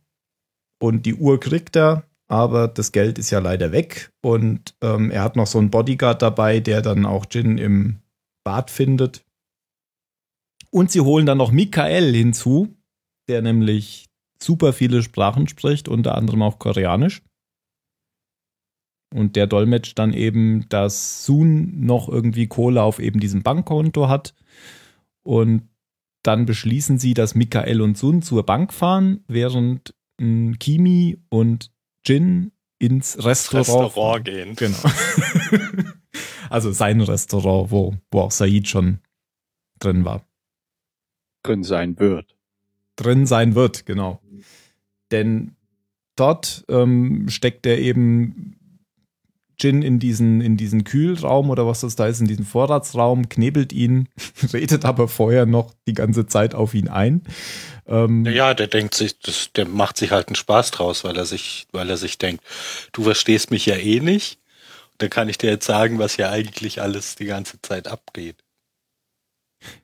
Und 0.79 1.05
die 1.05 1.15
Uhr 1.15 1.39
kriegt 1.39 1.77
er, 1.77 2.03
aber 2.27 2.67
das 2.67 2.91
Geld 2.91 3.17
ist 3.17 3.31
ja 3.31 3.39
leider 3.39 3.71
weg. 3.71 4.11
Und 4.21 4.75
ähm, 4.81 5.09
er 5.09 5.23
hat 5.23 5.35
noch 5.35 5.47
so 5.47 5.57
einen 5.57 5.71
Bodyguard 5.71 6.21
dabei, 6.21 6.59
der 6.59 6.81
dann 6.81 7.05
auch 7.05 7.25
Jin 7.31 7.57
im 7.57 8.01
Bad 8.43 8.69
findet. 8.69 9.25
Und 10.71 10.91
sie 10.91 11.01
holen 11.01 11.25
dann 11.25 11.37
noch 11.37 11.51
Michael 11.51 12.13
hinzu, 12.13 12.75
der 13.29 13.41
nämlich 13.41 14.09
super 14.41 14.73
viele 14.73 15.03
Sprachen 15.03 15.47
spricht, 15.47 15.87
unter 15.87 16.15
anderem 16.15 16.41
auch 16.41 16.59
Koreanisch. 16.59 17.21
Und 19.13 19.35
der 19.35 19.47
dolmetscht 19.47 19.97
dann 19.99 20.11
eben, 20.11 20.67
dass 20.69 21.23
Sun 21.23 21.85
noch 21.85 22.09
irgendwie 22.09 22.47
Kohle 22.47 22.81
auf 22.81 22.99
eben 22.99 23.19
diesem 23.19 23.43
Bankkonto 23.43 24.09
hat. 24.09 24.33
Und 25.23 25.69
dann 26.21 26.45
beschließen 26.45 26.99
sie, 26.99 27.13
dass 27.13 27.35
Michael 27.35 27.81
und 27.81 27.97
Sun 27.97 28.21
zur 28.21 28.45
Bank 28.45 28.73
fahren, 28.73 29.23
während 29.27 29.93
Kimi 30.17 31.17
und 31.29 31.71
Jin 32.05 32.51
ins 32.79 33.23
Restaurant, 33.23 33.69
Restaurant 33.69 34.25
gehen. 34.25 34.55
Genau. 34.55 34.77
also 36.49 36.71
sein 36.71 37.01
Restaurant, 37.01 37.71
wo, 37.71 37.95
wo 38.11 38.19
auch 38.21 38.31
Said 38.31 38.67
schon 38.67 38.99
drin 39.79 40.05
war. 40.05 40.25
drin 41.43 41.63
sein 41.63 41.99
wird. 41.99 42.35
Drin 42.95 43.25
sein 43.25 43.55
wird, 43.55 43.85
genau. 43.85 44.21
Denn 45.11 45.55
dort 46.15 46.63
ähm, 46.69 47.27
steckt 47.29 47.65
er 47.65 47.79
eben 47.79 48.55
Jin 49.59 49.81
in 49.81 49.99
diesen, 49.99 50.41
in 50.41 50.57
diesen 50.57 50.83
Kühlraum 50.83 51.49
oder 51.49 51.67
was 51.67 51.81
das 51.81 51.95
da 51.95 52.07
ist, 52.07 52.19
in 52.19 52.27
diesen 52.27 52.45
Vorratsraum, 52.45 53.29
knebelt 53.29 53.73
ihn, 53.73 54.09
redet 54.53 54.85
aber 54.85 55.07
vorher 55.07 55.45
noch 55.45 55.73
die 55.87 55.93
ganze 55.93 56.25
Zeit 56.25 56.55
auf 56.55 56.73
ihn 56.73 56.87
ein. 56.87 57.21
Ähm, 57.87 58.25
Ja, 58.25 58.53
der 58.53 58.67
denkt 58.67 58.95
sich, 58.95 59.19
das, 59.19 59.51
der 59.53 59.67
macht 59.67 59.97
sich 59.97 60.11
halt 60.11 60.27
einen 60.27 60.35
Spaß 60.35 60.71
draus, 60.71 61.03
weil 61.03 61.17
er 61.17 61.25
sich, 61.25 61.67
weil 61.71 61.89
er 61.89 61.97
sich 61.97 62.17
denkt, 62.17 62.43
du 62.91 63.03
verstehst 63.03 63.51
mich 63.51 63.65
ja 63.65 63.75
eh 63.75 63.99
nicht. 63.99 64.39
Dann 64.99 65.09
kann 65.09 65.29
ich 65.29 65.37
dir 65.37 65.49
jetzt 65.49 65.65
sagen, 65.65 65.99
was 65.99 66.15
hier 66.15 66.29
eigentlich 66.29 66.81
alles 66.81 67.15
die 67.15 67.25
ganze 67.25 67.61
Zeit 67.61 67.87
abgeht. 67.87 68.37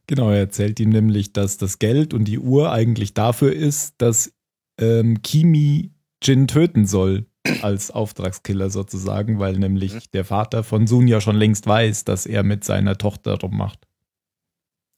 Genau, 0.07 0.29
er 0.29 0.39
erzählt 0.39 0.79
ihm 0.79 0.89
nämlich, 0.89 1.33
dass 1.33 1.57
das 1.57 1.79
Geld 1.79 2.13
und 2.13 2.25
die 2.25 2.39
Uhr 2.39 2.71
eigentlich 2.71 3.13
dafür 3.13 3.53
ist, 3.53 3.95
dass 3.97 4.33
ähm, 4.79 5.21
Kimi 5.21 5.91
Jin 6.21 6.47
töten 6.47 6.85
soll 6.85 7.25
als 7.61 7.91
Auftragskiller 7.91 8.69
sozusagen, 8.69 9.39
weil 9.39 9.57
nämlich 9.57 9.93
Mhm. 9.93 9.99
der 10.13 10.25
Vater 10.25 10.63
von 10.63 10.87
Sun 10.87 11.07
ja 11.07 11.21
schon 11.21 11.35
längst 11.35 11.67
weiß, 11.67 12.05
dass 12.05 12.25
er 12.25 12.43
mit 12.43 12.63
seiner 12.63 12.97
Tochter 12.97 13.39
rummacht. 13.39 13.87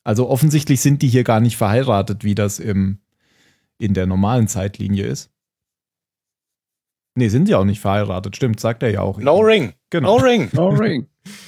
Also 0.03 0.29
offensichtlich 0.29 0.81
sind 0.81 1.01
die 1.01 1.07
hier 1.07 1.23
gar 1.23 1.39
nicht 1.39 1.57
verheiratet, 1.57 2.23
wie 2.23 2.35
das 2.35 2.59
im, 2.59 2.99
in 3.77 3.93
der 3.93 4.07
normalen 4.07 4.47
Zeitlinie 4.47 5.05
ist. 5.05 5.29
Nee, 7.15 7.27
sind 7.27 7.47
sie 7.47 7.55
auch 7.55 7.65
nicht 7.65 7.81
verheiratet, 7.81 8.35
stimmt, 8.35 8.59
sagt 8.59 8.83
er 8.83 8.89
ja 8.91 9.01
auch. 9.01 9.19
No 9.19 9.39
ring. 9.39 9.73
Genau. 9.89 10.17
No 10.17 10.23
ring. 10.23 10.49
No 10.53 10.69
ring. 10.69 11.07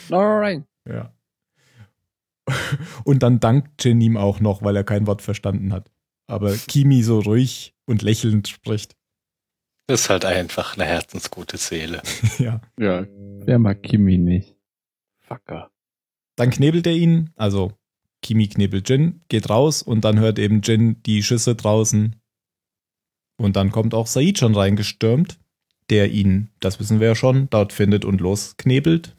No 0.09 0.39
ring. 0.39 0.65
Ja. 0.87 1.13
Und 3.05 3.23
dann 3.23 3.39
dankt 3.39 3.83
Jin 3.83 4.01
ihm 4.01 4.17
auch 4.17 4.39
noch, 4.41 4.61
weil 4.61 4.75
er 4.75 4.83
kein 4.83 5.07
Wort 5.07 5.21
verstanden 5.21 5.71
hat. 5.71 5.89
Aber 6.27 6.53
Kimi 6.55 7.01
so 7.03 7.19
ruhig 7.19 7.73
und 7.85 8.01
lächelnd 8.01 8.47
spricht. 8.49 8.95
Das 9.87 10.01
ist 10.01 10.09
halt 10.09 10.25
einfach 10.25 10.75
eine 10.75 10.85
herzensgute 10.85 11.57
Seele. 11.57 12.01
ja. 12.39 12.61
Ja, 12.79 13.05
wer 13.45 13.59
mag 13.59 13.83
Kimi 13.83 14.17
nicht? 14.17 14.55
Fucker. 15.19 15.71
Dann 16.35 16.49
knebelt 16.49 16.87
er 16.87 16.93
ihn, 16.93 17.31
also 17.35 17.73
Kimi 18.21 18.47
knebelt 18.47 18.89
Jin, 18.89 19.21
geht 19.27 19.49
raus 19.49 19.81
und 19.81 20.05
dann 20.05 20.19
hört 20.19 20.39
eben 20.39 20.61
Jin 20.61 21.01
die 21.03 21.21
Schüsse 21.21 21.55
draußen. 21.55 22.15
Und 23.37 23.55
dann 23.55 23.71
kommt 23.71 23.93
auch 23.93 24.07
Said 24.07 24.39
schon 24.39 24.55
reingestürmt, 24.55 25.37
der 25.89 26.11
ihn, 26.11 26.49
das 26.59 26.79
wissen 26.79 26.99
wir 26.99 27.07
ja 27.09 27.15
schon, 27.15 27.49
dort 27.49 27.73
findet 27.73 28.05
und 28.05 28.21
losknebelt 28.21 29.15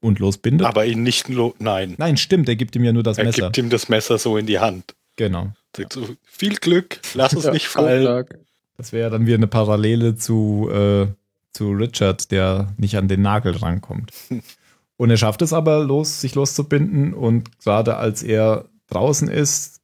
und 0.00 0.18
losbindet. 0.20 0.66
Aber 0.66 0.86
ihn 0.86 1.02
nicht 1.02 1.28
lo 1.28 1.54
nein. 1.58 1.94
Nein, 1.98 2.16
stimmt, 2.16 2.48
er 2.48 2.56
gibt 2.56 2.74
ihm 2.76 2.84
ja 2.84 2.92
nur 2.92 3.02
das 3.02 3.18
Er 3.18 3.24
Messer. 3.24 3.42
gibt 3.46 3.58
ihm 3.58 3.68
das 3.68 3.88
Messer 3.88 4.16
so 4.18 4.36
in 4.38 4.46
die 4.46 4.58
Hand. 4.58 4.94
Genau. 5.16 5.52
Sagt 5.76 5.92
so, 5.92 6.08
viel 6.24 6.54
Glück, 6.56 7.00
lass 7.14 7.32
es 7.34 7.44
Ja, 7.44 7.52
nicht 7.52 7.66
fallen. 7.66 8.06
Vorschlag. 8.06 8.38
Das 8.78 8.92
wäre 8.92 9.10
dann 9.10 9.26
wieder 9.26 9.36
eine 9.36 9.48
Parallele 9.48 10.14
zu, 10.14 10.70
äh, 10.72 11.08
zu 11.52 11.72
Richard, 11.72 12.30
der 12.30 12.72
nicht 12.78 12.96
an 12.96 13.08
den 13.08 13.22
Nagel 13.22 13.56
rankommt. 13.56 14.12
Und 14.96 15.10
er 15.10 15.16
schafft 15.16 15.42
es 15.42 15.52
aber, 15.52 15.84
los, 15.84 16.20
sich 16.20 16.34
loszubinden. 16.36 17.12
Und 17.12 17.58
gerade 17.58 17.96
als 17.96 18.22
er 18.22 18.66
draußen 18.86 19.28
ist, 19.28 19.80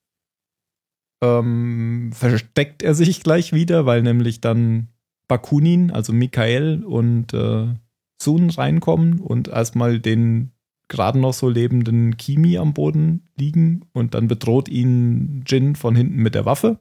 ähm, 1.23 2.11
versteckt 2.13 2.83
er 2.83 2.95
sich 2.95 3.23
gleich 3.23 3.53
wieder, 3.53 3.85
weil 3.85 4.03
nämlich 4.03 4.41
dann 4.41 4.89
Bakunin, 5.27 5.91
also 5.91 6.13
Michael 6.13 6.85
und 6.85 7.33
äh, 7.35 7.67
Sun 8.21 8.51
reinkommen 8.51 9.21
und 9.21 9.49
erstmal 9.49 9.99
den 9.99 10.53
gerade 10.89 11.19
noch 11.19 11.33
so 11.33 11.49
lebenden 11.49 12.17
Kimi 12.17 12.59
am 12.59 12.75
Boden 12.75 13.29
liegen. 13.37 13.87
Und 13.93 14.15
dann 14.15 14.29
bedroht 14.29 14.69
ihn 14.69 15.43
Jin 15.47 15.75
von 15.75 15.97
hinten 15.97 16.23
mit 16.23 16.37
der 16.37 16.45
Waffe. 16.45 16.79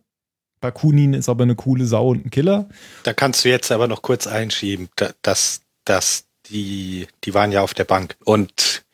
Bakunin 0.64 1.14
ist 1.14 1.28
aber 1.28 1.44
eine 1.44 1.56
coole 1.56 1.86
Sau 1.86 2.08
und 2.12 2.26
ein 2.26 2.30
Killer. 2.30 2.70
Da 3.04 3.14
kannst 3.14 3.44
du 3.44 3.50
jetzt 3.50 3.70
aber 3.70 3.90
noch 3.90 4.02
kurz 4.02 4.28
einschieben, 4.28 4.88
da- 4.96 5.12
dass, 5.22 5.60
dass 5.84 6.24
die, 6.46 7.08
die 7.26 7.34
waren 7.34 7.52
ja 7.52 7.62
auf 7.62 7.74
der 7.74 7.84
Bank 7.84 8.16
und 8.24 8.86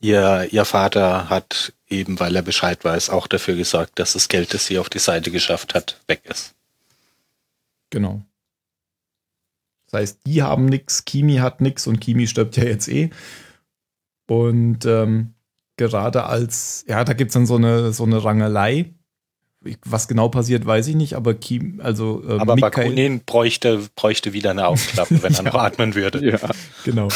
ihr, 0.00 0.48
ihr 0.50 0.64
Vater 0.64 1.28
hat 1.28 1.74
eben, 1.86 2.18
weil 2.18 2.34
er 2.34 2.40
Bescheid 2.40 2.82
weiß, 2.82 3.10
auch 3.10 3.26
dafür 3.26 3.56
gesorgt, 3.56 3.98
dass 3.98 4.14
das 4.14 4.28
Geld, 4.28 4.54
das 4.54 4.64
sie 4.64 4.78
auf 4.78 4.88
die 4.88 4.98
Seite 5.00 5.30
geschafft 5.30 5.74
hat, 5.74 6.00
weg 6.06 6.22
ist. 6.24 6.54
Genau. 7.90 8.22
Das 9.90 10.00
heißt, 10.00 10.20
die 10.26 10.42
haben 10.42 10.64
nix, 10.64 11.04
Kimi 11.04 11.36
hat 11.36 11.60
nix 11.60 11.86
und 11.86 12.00
Kimi 12.00 12.26
stirbt 12.26 12.56
ja 12.56 12.64
jetzt 12.64 12.88
eh. 12.88 13.10
Und 14.26 14.86
ähm, 14.86 15.34
gerade 15.76 16.24
als, 16.24 16.86
ja, 16.88 17.04
da 17.04 17.12
gibt's 17.12 17.34
dann 17.34 17.46
so 17.46 17.56
eine, 17.56 17.92
so 17.92 18.04
eine 18.04 18.24
Rangelei. 18.24 18.94
Was 19.84 20.08
genau 20.08 20.28
passiert, 20.28 20.66
weiß 20.66 20.86
ich 20.88 20.94
nicht, 20.94 21.14
aber 21.14 21.34
Kim, 21.34 21.80
also 21.82 22.22
äh, 22.26 22.38
Aber 22.38 22.54
Michael, 22.54 22.84
Bakunin 22.84 23.20
bräuchte, 23.24 23.88
bräuchte 23.96 24.32
wieder 24.32 24.50
eine 24.50 24.66
Aufklappe, 24.66 25.22
wenn 25.22 25.34
er 25.34 25.42
noch 25.42 25.54
atmen 25.54 25.94
würde. 25.94 26.24
Ja, 26.24 26.38
genau, 26.84 27.08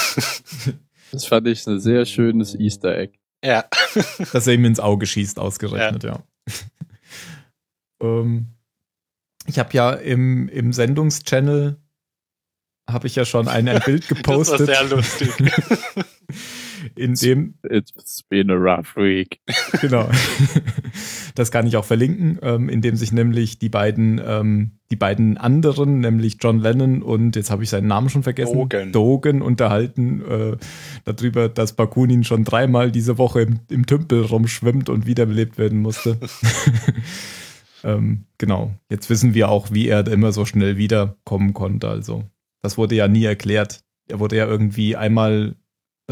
das 1.13 1.25
fand 1.25 1.47
ich 1.49 1.67
ein 1.67 1.81
sehr 1.81 2.05
schönes 2.07 2.55
Easter 2.55 2.97
Egg. 2.97 3.19
Ja. 3.45 3.65
dass 4.33 4.47
er 4.47 4.55
ihm 4.55 4.65
ins 4.65 4.81
Auge 4.81 5.07
schießt, 5.07 5.39
ausgerechnet, 5.39 6.05
ja. 6.05 6.23
ähm, 8.01 8.47
ich 9.47 9.59
habe 9.59 9.71
ja 9.73 9.93
im, 9.93 10.49
im 10.49 10.73
Sendungschannel 10.73 11.77
habe 12.89 13.07
ich 13.07 13.17
ja 13.17 13.25
schon 13.25 13.49
ein, 13.49 13.69
ein 13.69 13.81
Bild 13.85 14.05
Das 14.05 14.11
war 14.11 14.17
gepostet, 14.17 14.67
sehr 14.67 14.85
lustig. 14.85 15.31
In 16.97 17.15
dem 17.15 17.55
It's 17.69 18.23
been 18.23 18.51
a 18.51 18.55
rough 18.55 18.97
week. 18.97 19.41
Genau. 19.81 20.09
Das 21.35 21.51
kann 21.51 21.67
ich 21.67 21.77
auch 21.77 21.85
verlinken, 21.85 22.39
ähm, 22.43 22.69
indem 22.69 22.97
sich 22.97 23.11
nämlich 23.11 23.59
die 23.59 23.69
beiden, 23.69 24.21
ähm, 24.25 24.73
die 24.91 24.97
beiden 24.97 25.39
anderen, 25.39 26.01
nämlich 26.01 26.37
John 26.41 26.61
Lennon 26.61 27.03
und 27.03 27.37
jetzt 27.37 27.51
habe 27.51 27.63
ich 27.63 27.71
seinen 27.71 27.87
Namen 27.87 28.11
schon 28.11 28.23
vergessen, 28.23 28.55
Dogen. 28.55 28.93
Dogen 28.93 29.43
unterhalten 29.43 30.23
äh, 30.23 30.57
darüber, 31.05 31.49
dass 31.49 31.73
Bakunin 31.73 32.25
schon 32.25 32.45
dreimal 32.45 32.93
diese 32.93 33.19
Woche 33.19 33.43
im, 33.43 33.61
im 33.71 33.87
Tümpel 33.87 34.23
rumschwimmt 34.23 34.89
und 34.89 35.07
wiederbelebt 35.07 35.59
werden 35.59 35.81
musste. 35.81 36.19
ähm, 37.85 38.25
genau. 38.39 38.73
Jetzt 38.91 39.09
wissen 39.09 39.35
wir 39.35 39.49
auch, 39.49 39.73
wie 39.73 39.89
er 39.89 40.07
immer 40.07 40.33
so 40.33 40.45
schnell 40.45 40.77
wiederkommen 40.77 41.55
konnte. 41.55 41.89
Also, 41.89 42.25
das 42.61 42.77
wurde 42.77 42.95
ja 42.95 43.09
nie 43.09 43.25
erklärt. 43.25 43.81
Er 44.09 44.21
wurde 44.21 44.37
ja 44.37 44.47
irgendwie 44.47 44.97
einmal 44.97 45.57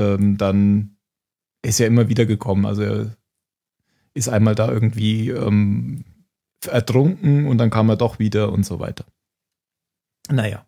ähm, 0.00 0.36
dann 0.36 0.96
er 1.62 1.70
ist 1.70 1.78
ja 1.78 1.86
immer 1.86 2.08
wieder 2.08 2.26
gekommen. 2.26 2.66
Also 2.66 2.82
er 2.82 3.16
ist 4.14 4.28
einmal 4.28 4.54
da 4.54 4.70
irgendwie 4.70 5.28
ähm, 5.28 6.04
ertrunken 6.66 7.46
und 7.46 7.58
dann 7.58 7.70
kam 7.70 7.88
er 7.88 7.96
doch 7.96 8.18
wieder 8.18 8.52
und 8.52 8.64
so 8.64 8.80
weiter. 8.80 9.04
Naja. 10.28 10.66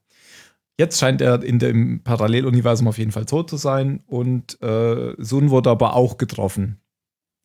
Jetzt 0.78 0.98
scheint 0.98 1.20
er 1.20 1.42
in 1.42 1.58
dem 1.58 2.02
Paralleluniversum 2.02 2.88
auf 2.88 2.98
jeden 2.98 3.12
Fall 3.12 3.26
tot 3.26 3.50
zu 3.50 3.56
sein 3.56 4.02
und 4.06 4.60
äh, 4.62 5.14
Sun 5.18 5.50
wurde 5.50 5.70
aber 5.70 5.94
auch 5.94 6.16
getroffen. 6.16 6.80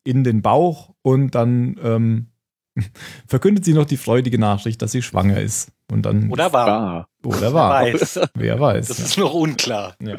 In 0.04 0.24
den 0.24 0.40
Bauch 0.40 0.94
und 1.02 1.34
dann 1.34 1.78
ähm, 1.82 2.26
verkündet 3.26 3.64
sie 3.64 3.74
noch 3.74 3.84
die 3.84 3.98
freudige 3.98 4.38
Nachricht, 4.38 4.80
dass 4.82 4.92
sie 4.92 5.02
schwanger 5.02 5.40
ist. 5.40 5.72
Und 5.90 6.02
dann 6.02 6.30
Oder 6.30 6.52
war? 6.52 7.08
Oder 7.24 7.52
war. 7.52 7.70
Weiß. 7.70 8.20
Wer 8.34 8.60
weiß. 8.60 8.88
Das 8.88 8.98
ja. 8.98 9.04
ist 9.04 9.18
noch 9.18 9.34
unklar. 9.34 9.94
Ja. 10.00 10.16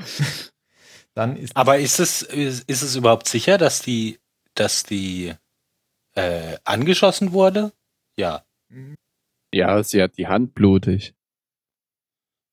Dann 1.20 1.36
ist 1.36 1.54
Aber 1.58 1.78
ist 1.80 2.00
es, 2.00 2.22
ist, 2.22 2.64
ist 2.70 2.82
es 2.82 2.96
überhaupt 2.96 3.28
sicher, 3.28 3.58
dass 3.58 3.82
die, 3.82 4.20
dass 4.56 4.84
die 4.84 5.34
äh, 6.16 6.56
angeschossen 6.64 7.34
wurde? 7.34 7.74
Ja. 8.18 8.46
Ja, 9.54 9.84
sie 9.84 10.02
hat 10.02 10.18
die 10.18 10.28
Hand 10.28 10.54
blutig. 10.54 11.14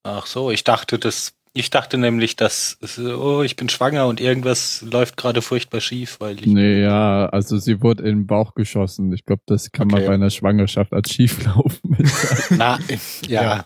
Ach 0.02 0.26
so, 0.26 0.50
ich 0.50 0.64
dachte, 0.64 0.98
das, 0.98 1.36
ich 1.52 1.70
dachte 1.70 1.96
nämlich, 1.96 2.34
dass, 2.34 2.76
oh, 2.98 3.42
ich 3.42 3.54
bin 3.54 3.68
schwanger 3.68 4.08
und 4.08 4.20
irgendwas 4.20 4.82
läuft 4.82 5.16
gerade 5.16 5.42
furchtbar 5.42 5.80
schief, 5.80 6.16
weil 6.18 6.40
ich. 6.40 6.46
Nee, 6.46 6.82
ja, 6.82 7.26
also 7.26 7.58
sie 7.58 7.80
wurde 7.82 8.02
in 8.02 8.08
den 8.22 8.26
Bauch 8.26 8.54
geschossen. 8.54 9.12
Ich 9.12 9.24
glaube, 9.24 9.42
das 9.46 9.70
kann 9.70 9.86
man 9.86 10.00
Okay. 10.00 10.08
bei 10.08 10.14
einer 10.14 10.30
Schwangerschaft 10.30 10.92
als 10.92 11.12
schieflaufen. 11.12 11.96
Na, 12.50 12.80
ja. 13.28 13.42
Ja. 13.42 13.64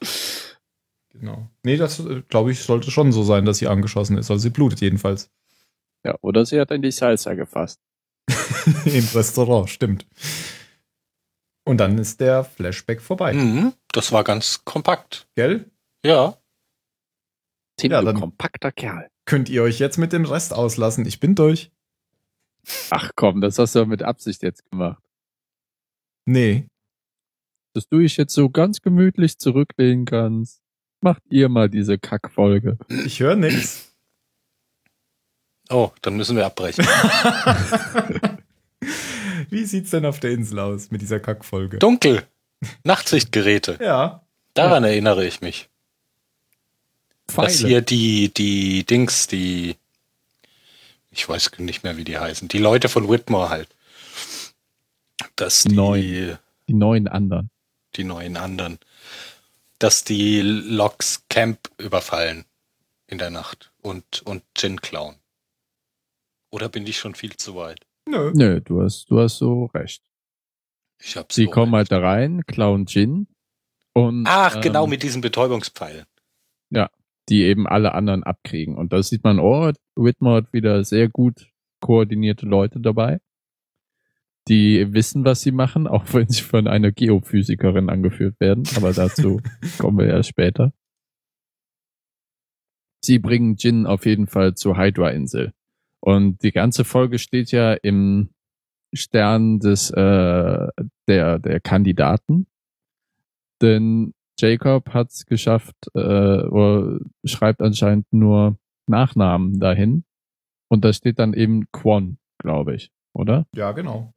Genau. 1.11 1.49
Nee, 1.65 1.77
das 1.77 2.03
glaube 2.29 2.53
ich 2.53 2.61
sollte 2.61 2.91
schon 2.91 3.13
so 3.13 3.23
sein, 3.23 3.45
dass 3.45 3.59
sie 3.59 3.69
angeschossen 3.69 4.17
ist. 4.17 4.31
Also 4.31 4.43
sie 4.43 4.51
blutet 4.51 4.81
jedenfalls. 4.81 5.31
ja, 6.05 6.17
oder 6.21 6.47
sie 6.47 6.61
hat 6.61 6.71
in 6.71 6.83
die 6.83 6.91
Salsa 6.93 7.35
gefasst. 7.35 7.81
Im 8.85 9.05
Restaurant, 9.15 9.69
stimmt. 9.69 10.07
Und 11.65 11.79
dann 11.79 11.99
ist 11.99 12.21
der 12.21 12.45
Flashback 12.45 13.01
vorbei. 13.01 13.33
Mhm, 13.35 13.73
das 13.93 14.13
war 14.13 14.25
ganz 14.25 14.65
kompakt. 14.65 15.29
Gell? 15.35 15.71
Ja. 16.05 16.37
Tim, 17.77 17.93
Ja, 17.93 18.13
kompakter 18.13 18.73
Kerl. 18.73 19.09
Könnt 19.25 19.49
ihr 19.49 19.63
euch 19.63 19.79
jetzt 19.79 19.99
mit 19.99 20.13
dem 20.13 20.25
Rest 20.25 20.53
auslassen? 20.55 21.07
Ich 21.07 21.21
bin 21.21 21.35
durch. 21.35 21.71
Ach 22.91 23.11
komm, 23.17 23.41
das 23.41 23.59
hast 23.59 23.75
du 23.75 23.85
mit 23.87 24.03
Absicht 24.03 24.43
jetzt 24.43 24.69
gemacht. 24.71 25.03
Nee. 26.27 26.67
Dass 27.75 27.89
du 27.89 27.99
dich 27.99 28.17
jetzt 28.17 28.35
so 28.35 28.51
ganz 28.51 28.81
gemütlich 28.81 29.39
zurücklehnen 29.39 30.05
kannst. 30.05 30.61
Macht 31.01 31.23
ihr 31.31 31.49
mal 31.49 31.69
diese 31.69 31.99
Kackfolge. 31.99 32.77
Ich 33.05 33.21
höre 33.21 33.37
nichts. 33.37 33.95
Oh, 35.71 35.91
dann 36.03 36.17
müssen 36.17 36.37
wir 36.37 36.45
abbrechen. 36.47 36.85
Wie 39.51 39.65
sieht's 39.65 39.91
denn 39.91 40.05
auf 40.05 40.21
der 40.21 40.33
Insel 40.33 40.59
aus 40.59 40.91
mit 40.91 41.01
dieser 41.01 41.21
Kackfolge? 41.21 41.79
Dunkel. 41.79 42.25
Nachtsichtgeräte. 42.85 43.79
Ja. 43.81 44.23
Daran 44.55 44.85
erinnere 44.85 45.25
ich 45.25 45.41
mich. 45.41 45.69
Dass 47.27 47.35
Pfeile. 47.59 47.69
hier 47.69 47.81
die, 47.81 48.35
die 48.35 48.85
Dings, 48.85 49.29
die, 49.29 49.77
ich 51.11 51.29
weiß 51.29 51.53
nicht 51.59 51.85
mehr, 51.85 51.97
wie 51.97 52.05
die 52.05 52.19
heißen, 52.19 52.49
die 52.49 52.59
Leute 52.59 52.89
von 52.89 53.09
Whitmore 53.09 53.49
halt. 53.49 53.69
Dass 55.37 55.63
die, 55.63 55.75
Neun. 55.75 56.39
Die 56.69 56.75
neuen 56.75 57.09
anderen. 57.09 57.51
die 57.97 58.05
neuen 58.05 58.37
anderen, 58.37 58.79
dass 59.81 60.05
die 60.05 60.41
Loks 60.41 61.27
Camp 61.29 61.59
überfallen 61.79 62.45
in 63.09 63.19
der 63.19 63.31
Nacht 63.31 63.73
und, 63.83 64.23
und 64.23 64.45
Gin 64.55 64.81
klauen. 64.81 65.17
Oder 66.51 66.69
bin 66.69 66.87
ich 66.87 66.99
schon 66.99 67.15
viel 67.15 67.37
zu 67.37 67.57
weit? 67.57 67.81
Nö. 68.07 68.31
Nö, 68.35 68.61
du 68.61 68.83
hast, 68.83 69.11
du 69.11 69.21
hast 69.21 69.39
so 69.39 69.65
recht. 69.67 70.03
Ich 71.03 71.17
hab's 71.17 71.35
Sie 71.35 71.45
so 71.47 71.51
kommen 71.51 71.73
weit. 71.73 71.91
halt 71.91 71.93
da 71.93 71.99
rein, 72.01 72.43
klauen 72.47 72.87
Gin 72.87 73.27
und 73.93 74.27
Ach, 74.29 74.61
genau, 74.61 74.85
ähm, 74.85 74.91
mit 74.91 75.03
diesen 75.03 75.21
Betäubungspfeilen. 75.21 76.07
die 77.31 77.45
eben 77.45 77.67
alle 77.67 77.95
anderen 77.95 78.25
abkriegen. 78.25 78.77
Und 78.77 78.93
da 78.93 79.03
sieht 79.03 79.25
man, 79.25 79.39
oh, 79.39 79.73
Whitmore 79.95 80.39
hat 80.39 80.53
wieder 80.53 80.85
sehr 80.85 81.09
gut 81.09 81.47
koordinierte 81.81 82.45
Leute 82.45 82.81
dabei, 82.81 83.21
die 84.51 84.93
wissen, 84.93 85.25
was 85.25 85.41
sie 85.41 85.53
machen, 85.53 85.87
auch 85.87 86.05
wenn 86.13 86.29
sie 86.29 86.43
von 86.43 86.67
einer 86.67 86.93
Geophysikerin 86.93 87.89
angeführt 87.89 88.39
werden. 88.41 88.65
Aber 88.77 88.93
dazu 88.93 89.41
kommen 89.79 89.99
wir 89.99 90.07
ja 90.07 90.23
später. 90.23 90.75
Sie 93.03 93.19
bringen 93.19 93.57
Jin 93.57 93.87
auf 93.87 94.05
jeden 94.05 94.27
Fall 94.27 94.55
zur 94.55 94.77
Hydra-Insel. 94.77 95.55
Und 96.01 96.43
die 96.43 96.53
ganze 96.53 96.85
Folge 96.85 97.19
steht 97.19 97.51
ja 97.51 97.73
im 97.73 98.31
Stern 98.93 99.61
des 99.61 99.91
äh, 99.91 100.67
der 101.07 101.39
der 101.39 101.61
Kandidaten, 101.61 102.47
denn 103.63 104.15
Jacob 104.39 104.93
hat 104.95 105.11
es 105.11 105.27
geschafft, 105.27 105.77
äh, 105.95 105.99
oder 105.99 106.99
schreibt 107.25 107.61
anscheinend 107.61 108.13
nur 108.13 108.59
Nachnamen 108.87 109.61
dahin 109.61 110.05
und 110.69 110.85
da 110.85 110.93
steht 110.93 111.19
dann 111.19 111.35
eben 111.35 111.71
Quan, 111.71 112.19
glaube 112.39 112.75
ich, 112.75 112.91
oder? 113.13 113.47
Ja, 113.55 113.73
genau. 113.73 114.13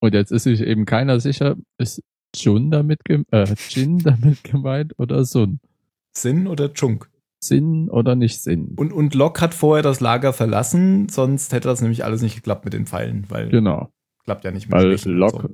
Und 0.00 0.14
jetzt 0.14 0.30
ist 0.30 0.44
sich 0.44 0.60
eben 0.60 0.84
keiner 0.84 1.20
sicher, 1.20 1.56
ist 1.78 2.02
Jun 2.34 2.70
damit 2.70 3.00
äh, 3.08 3.46
Jin 3.70 3.98
damit 4.04 4.44
gemeint 4.44 4.98
oder 4.98 5.24
Sun? 5.24 5.60
Sin 6.12 6.46
oder 6.46 6.72
Chunk? 6.72 7.10
Sinn 7.40 7.88
oder 7.88 8.16
nicht 8.16 8.42
Sinn? 8.42 8.74
Und, 8.76 8.92
und 8.92 9.14
Locke 9.14 9.40
hat 9.40 9.54
vorher 9.54 9.82
das 9.82 10.00
Lager 10.00 10.32
verlassen, 10.32 11.08
sonst 11.08 11.52
hätte 11.52 11.68
das 11.68 11.80
nämlich 11.80 12.04
alles 12.04 12.20
nicht 12.22 12.34
geklappt 12.34 12.64
mit 12.64 12.74
den 12.74 12.86
Pfeilen, 12.86 13.26
weil 13.28 13.48
Genau. 13.48 13.92
klappt 14.24 14.44
ja 14.44 14.50
nicht 14.50 14.68
mit 14.68 14.74
Weil 14.74 14.96
Locke 15.04 15.50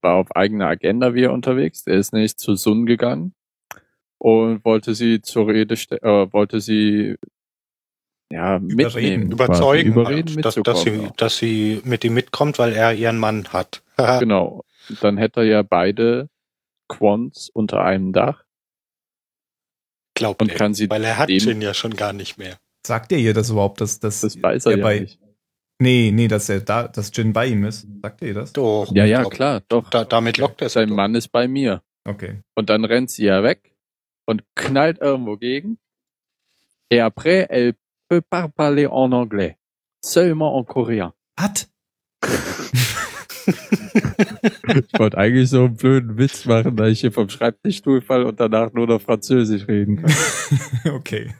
war 0.00 0.14
auf 0.16 0.34
eigener 0.34 0.66
Agenda 0.66 1.14
wieder 1.14 1.32
unterwegs. 1.32 1.86
Er 1.86 1.94
ist 1.96 2.12
nicht 2.12 2.40
zu 2.40 2.56
Sun 2.56 2.86
gegangen 2.86 3.34
und 4.18 4.64
wollte 4.64 4.94
sie 4.94 5.22
zur 5.22 5.46
Rede 5.46 5.74
äh, 5.74 6.32
wollte 6.32 6.60
sie 6.60 7.16
ja 8.32 8.58
mitnehmen, 8.58 9.30
quasi, 9.30 9.32
Überzeugen, 9.32 9.92
überreden, 9.92 10.34
halt, 10.36 10.44
dass, 10.44 10.54
dass, 10.56 10.82
sie, 10.82 11.08
dass 11.16 11.36
sie 11.38 11.80
mit 11.84 12.04
ihm 12.04 12.14
mitkommt, 12.14 12.58
weil 12.58 12.72
er 12.72 12.94
ihren 12.94 13.18
Mann 13.18 13.48
hat. 13.52 13.82
Genau. 14.20 14.64
Dann 15.00 15.16
hätte 15.16 15.40
er 15.40 15.46
ja 15.46 15.62
beide 15.62 16.28
Quants 16.88 17.50
unter 17.50 17.84
einem 17.84 18.12
Dach 18.12 18.44
Glaubt 20.14 20.42
und 20.42 20.50
er. 20.50 20.56
kann 20.56 20.74
sie 20.74 20.90
Weil 20.90 21.04
er 21.04 21.18
hat 21.18 21.30
Jin 21.30 21.62
ja 21.62 21.72
schon 21.72 21.94
gar 21.94 22.12
nicht 22.12 22.36
mehr. 22.36 22.58
Sagt 22.86 23.12
ihr 23.12 23.18
ihr 23.18 23.34
das 23.34 23.50
überhaupt, 23.50 23.80
dass, 23.80 24.00
dass 24.00 24.20
Das 24.20 24.42
weiß 24.42 24.66
er 24.66 24.72
er 24.72 24.78
ja 24.78 24.84
bei, 24.84 25.00
nicht. 25.00 25.18
Nee, 25.78 26.10
nee, 26.12 26.28
dass 26.28 26.48
er 26.48 26.60
da, 26.60 26.88
dass 26.88 27.10
Jin 27.14 27.32
bei 27.32 27.46
ihm 27.46 27.64
ist. 27.64 27.86
Sagt 28.02 28.22
ihr 28.22 28.34
das? 28.34 28.52
Doch. 28.52 28.90
Ja, 28.94 29.04
ja, 29.04 29.20
glaub, 29.20 29.32
klar, 29.32 29.62
doch. 29.68 29.88
Da, 29.90 30.04
damit 30.04 30.38
lockt 30.38 30.60
er 30.62 30.68
Sein 30.68 30.88
doch. 30.88 30.96
Mann 30.96 31.14
ist 31.14 31.28
bei 31.28 31.48
mir. 31.48 31.82
Okay. 32.04 32.40
Und 32.54 32.70
dann 32.70 32.84
rennt 32.84 33.10
sie 33.10 33.24
ja 33.24 33.42
weg 33.42 33.72
und 34.26 34.44
knallt 34.54 35.00
irgendwo 35.00 35.36
gegen. 35.36 35.78
Et 36.90 37.00
après, 37.00 37.46
elle 37.48 37.74
peut 38.12 38.20
pas 38.20 38.46
parler 38.46 38.86
en 38.86 39.10
anglais. 39.12 39.56
Seulement 40.02 40.56
en 40.56 40.64
coréen. 40.64 41.12
Hat? 41.38 41.68
Ich 44.68 44.98
wollte 44.98 45.18
eigentlich 45.18 45.50
so 45.50 45.64
einen 45.64 45.76
blöden 45.76 46.16
Witz 46.16 46.46
machen, 46.46 46.76
da 46.76 46.86
ich 46.86 47.00
hier 47.00 47.10
vom 47.10 47.28
Schreibtischstuhl 47.28 48.00
fall 48.00 48.24
und 48.24 48.38
danach 48.38 48.72
nur 48.72 48.86
noch 48.86 49.00
Französisch 49.00 49.66
reden 49.66 49.96
kann. 49.96 50.12
okay. 50.94 51.34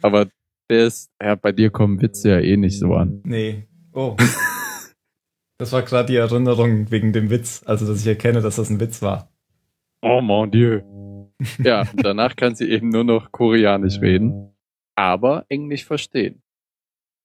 Aber 0.00 0.28
der 0.70 0.86
ist, 0.86 1.10
ja, 1.20 1.34
bei 1.34 1.50
dir 1.50 1.70
kommen 1.70 2.00
Witze 2.00 2.30
ja 2.30 2.38
eh 2.38 2.56
nicht 2.56 2.78
so 2.78 2.94
an. 2.94 3.20
Nee. 3.24 3.66
Oh. 3.92 4.16
Das 5.58 5.72
war 5.72 5.82
gerade 5.82 6.06
die 6.06 6.16
Erinnerung 6.16 6.90
wegen 6.90 7.12
dem 7.12 7.30
Witz, 7.30 7.62
also 7.66 7.86
dass 7.86 8.00
ich 8.00 8.06
erkenne, 8.06 8.40
dass 8.40 8.56
das 8.56 8.70
ein 8.70 8.80
Witz 8.80 9.02
war. 9.02 9.28
Oh 10.00 10.20
mon 10.20 10.50
Dieu. 10.50 10.82
Ja, 11.58 11.80
und 11.80 12.04
danach 12.04 12.36
kann 12.36 12.54
sie 12.54 12.70
eben 12.70 12.90
nur 12.90 13.04
noch 13.04 13.32
Koreanisch 13.32 14.00
reden, 14.00 14.52
aber 14.98 15.46
Englisch 15.48 15.84
verstehen. 15.84 16.42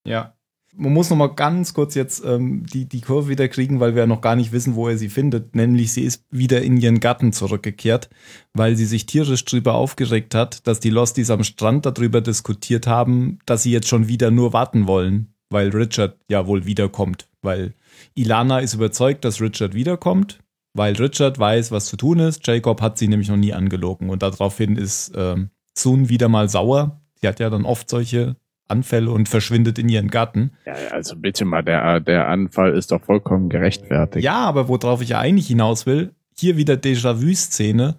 Ja. 0.08 0.36
Man 0.75 0.94
muss 0.94 1.10
noch 1.12 1.18
mal 1.18 1.27
ganz 1.27 1.75
kurz 1.75 1.94
jetzt 1.94 2.25
ähm, 2.25 2.65
die, 2.65 2.88
die 2.88 3.01
Kurve 3.01 3.30
wieder 3.30 3.48
kriegen, 3.48 3.80
weil 3.80 3.94
wir 3.94 4.03
ja 4.03 4.08
noch 4.08 4.22
gar 4.22 4.36
nicht 4.36 4.51
wissen, 4.51 4.74
wo 4.74 4.88
er 4.88 4.98
sie 4.98 5.10
findet. 5.10 5.56
Nämlich 5.56 5.94
sie 5.94 6.01
ist 6.01 6.25
wieder 6.32 6.63
in 6.63 6.77
ihren 6.77 7.00
Garten 7.00 7.32
zurückgekehrt, 7.32 8.10
weil 8.53 8.75
sie 8.75 8.86
sich 8.86 9.06
tierisch 9.06 9.46
drüber 9.46 9.75
aufgeregt 9.75 10.34
hat, 10.34 10.65
dass 10.65 10.80
die 10.80 10.89
Losties 10.89 11.30
am 11.30 11.44
Strand 11.44 11.86
darüber 11.86 12.22
diskutiert 12.22 12.88
haben, 12.88 13.38
dass 13.46 13.64
sie 13.64 13.72
jetzt 13.72 13.88
schon 13.88 14.07
wieder 14.07 14.31
nur 14.31 14.53
warten 14.53 14.88
wollen, 14.88 15.36
weil 15.51 15.70
Richard 15.70 16.18
ja 16.27 16.48
wohl 16.48 16.66
wiederkommt. 16.66 17.27
Weil 17.44 17.75
Ilana 18.16 18.59
ist 18.59 18.74
überzeugt, 18.74 19.25
dass 19.25 19.42
Richard 19.42 19.75
wiederkommt, 19.75 20.40
weil 20.74 20.96
Richard 20.96 21.38
weiß, 21.38 21.72
was 21.72 21.86
zu 21.86 21.98
tun 21.98 22.18
ist. 22.18 22.48
Jacob 22.48 22.81
hat 22.81 22.98
sie 22.98 23.07
nämlich 23.07 23.29
noch 23.29 23.38
nie 23.38 23.53
angelogen 23.53 24.09
und 24.09 24.24
daraufhin 24.24 24.75
ist 24.75 25.12
ähm, 25.16 25.51
Sun 25.75 26.09
wieder 26.09 26.29
mal 26.29 26.50
sauer. 26.50 27.02
Sie 27.24 27.27
hat 27.29 27.40
ja 27.40 27.50
dann 27.50 27.64
oft 27.64 27.90
solche 27.90 28.36
Anfälle 28.68 29.09
und 29.09 29.29
verschwindet 29.29 29.79
in 29.79 29.88
ihren 29.88 30.09
Garten. 30.09 30.51
Ja, 30.66 30.74
also 30.92 31.16
bitte 31.16 31.46
mal, 31.46 31.64
der, 31.64 32.01
der 32.01 32.27
Anfall 32.27 32.74
ist 32.74 32.92
doch 32.92 33.01
vollkommen 33.01 33.48
gerechtfertigt. 33.48 34.25
Ja, 34.25 34.44
aber 34.44 34.68
worauf 34.68 35.01
ich 35.01 35.09
ja 35.09 35.20
eigentlich 35.20 35.48
hinaus 35.48 35.86
will, 35.86 36.14
hier 36.36 36.57
wieder 36.57 36.74
Déjà-vu-Szene. 36.74 37.96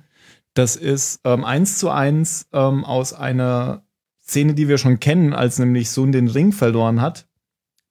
Das 0.53 0.77
ist 0.77 1.23
ähm, 1.25 1.43
eins 1.43 1.79
zu 1.79 1.89
eins 1.89 2.49
ähm, 2.53 2.85
aus 2.85 3.15
einer 3.15 3.87
Szene, 4.23 4.53
die 4.53 4.69
wir 4.69 4.77
schon 4.77 5.01
kennen, 5.01 5.33
als 5.33 5.59
nämlich 5.59 5.89
Sun 5.89 6.13
den 6.13 6.29
Ring 6.29 6.53
verloren 6.53 7.01
hat. 7.01 7.27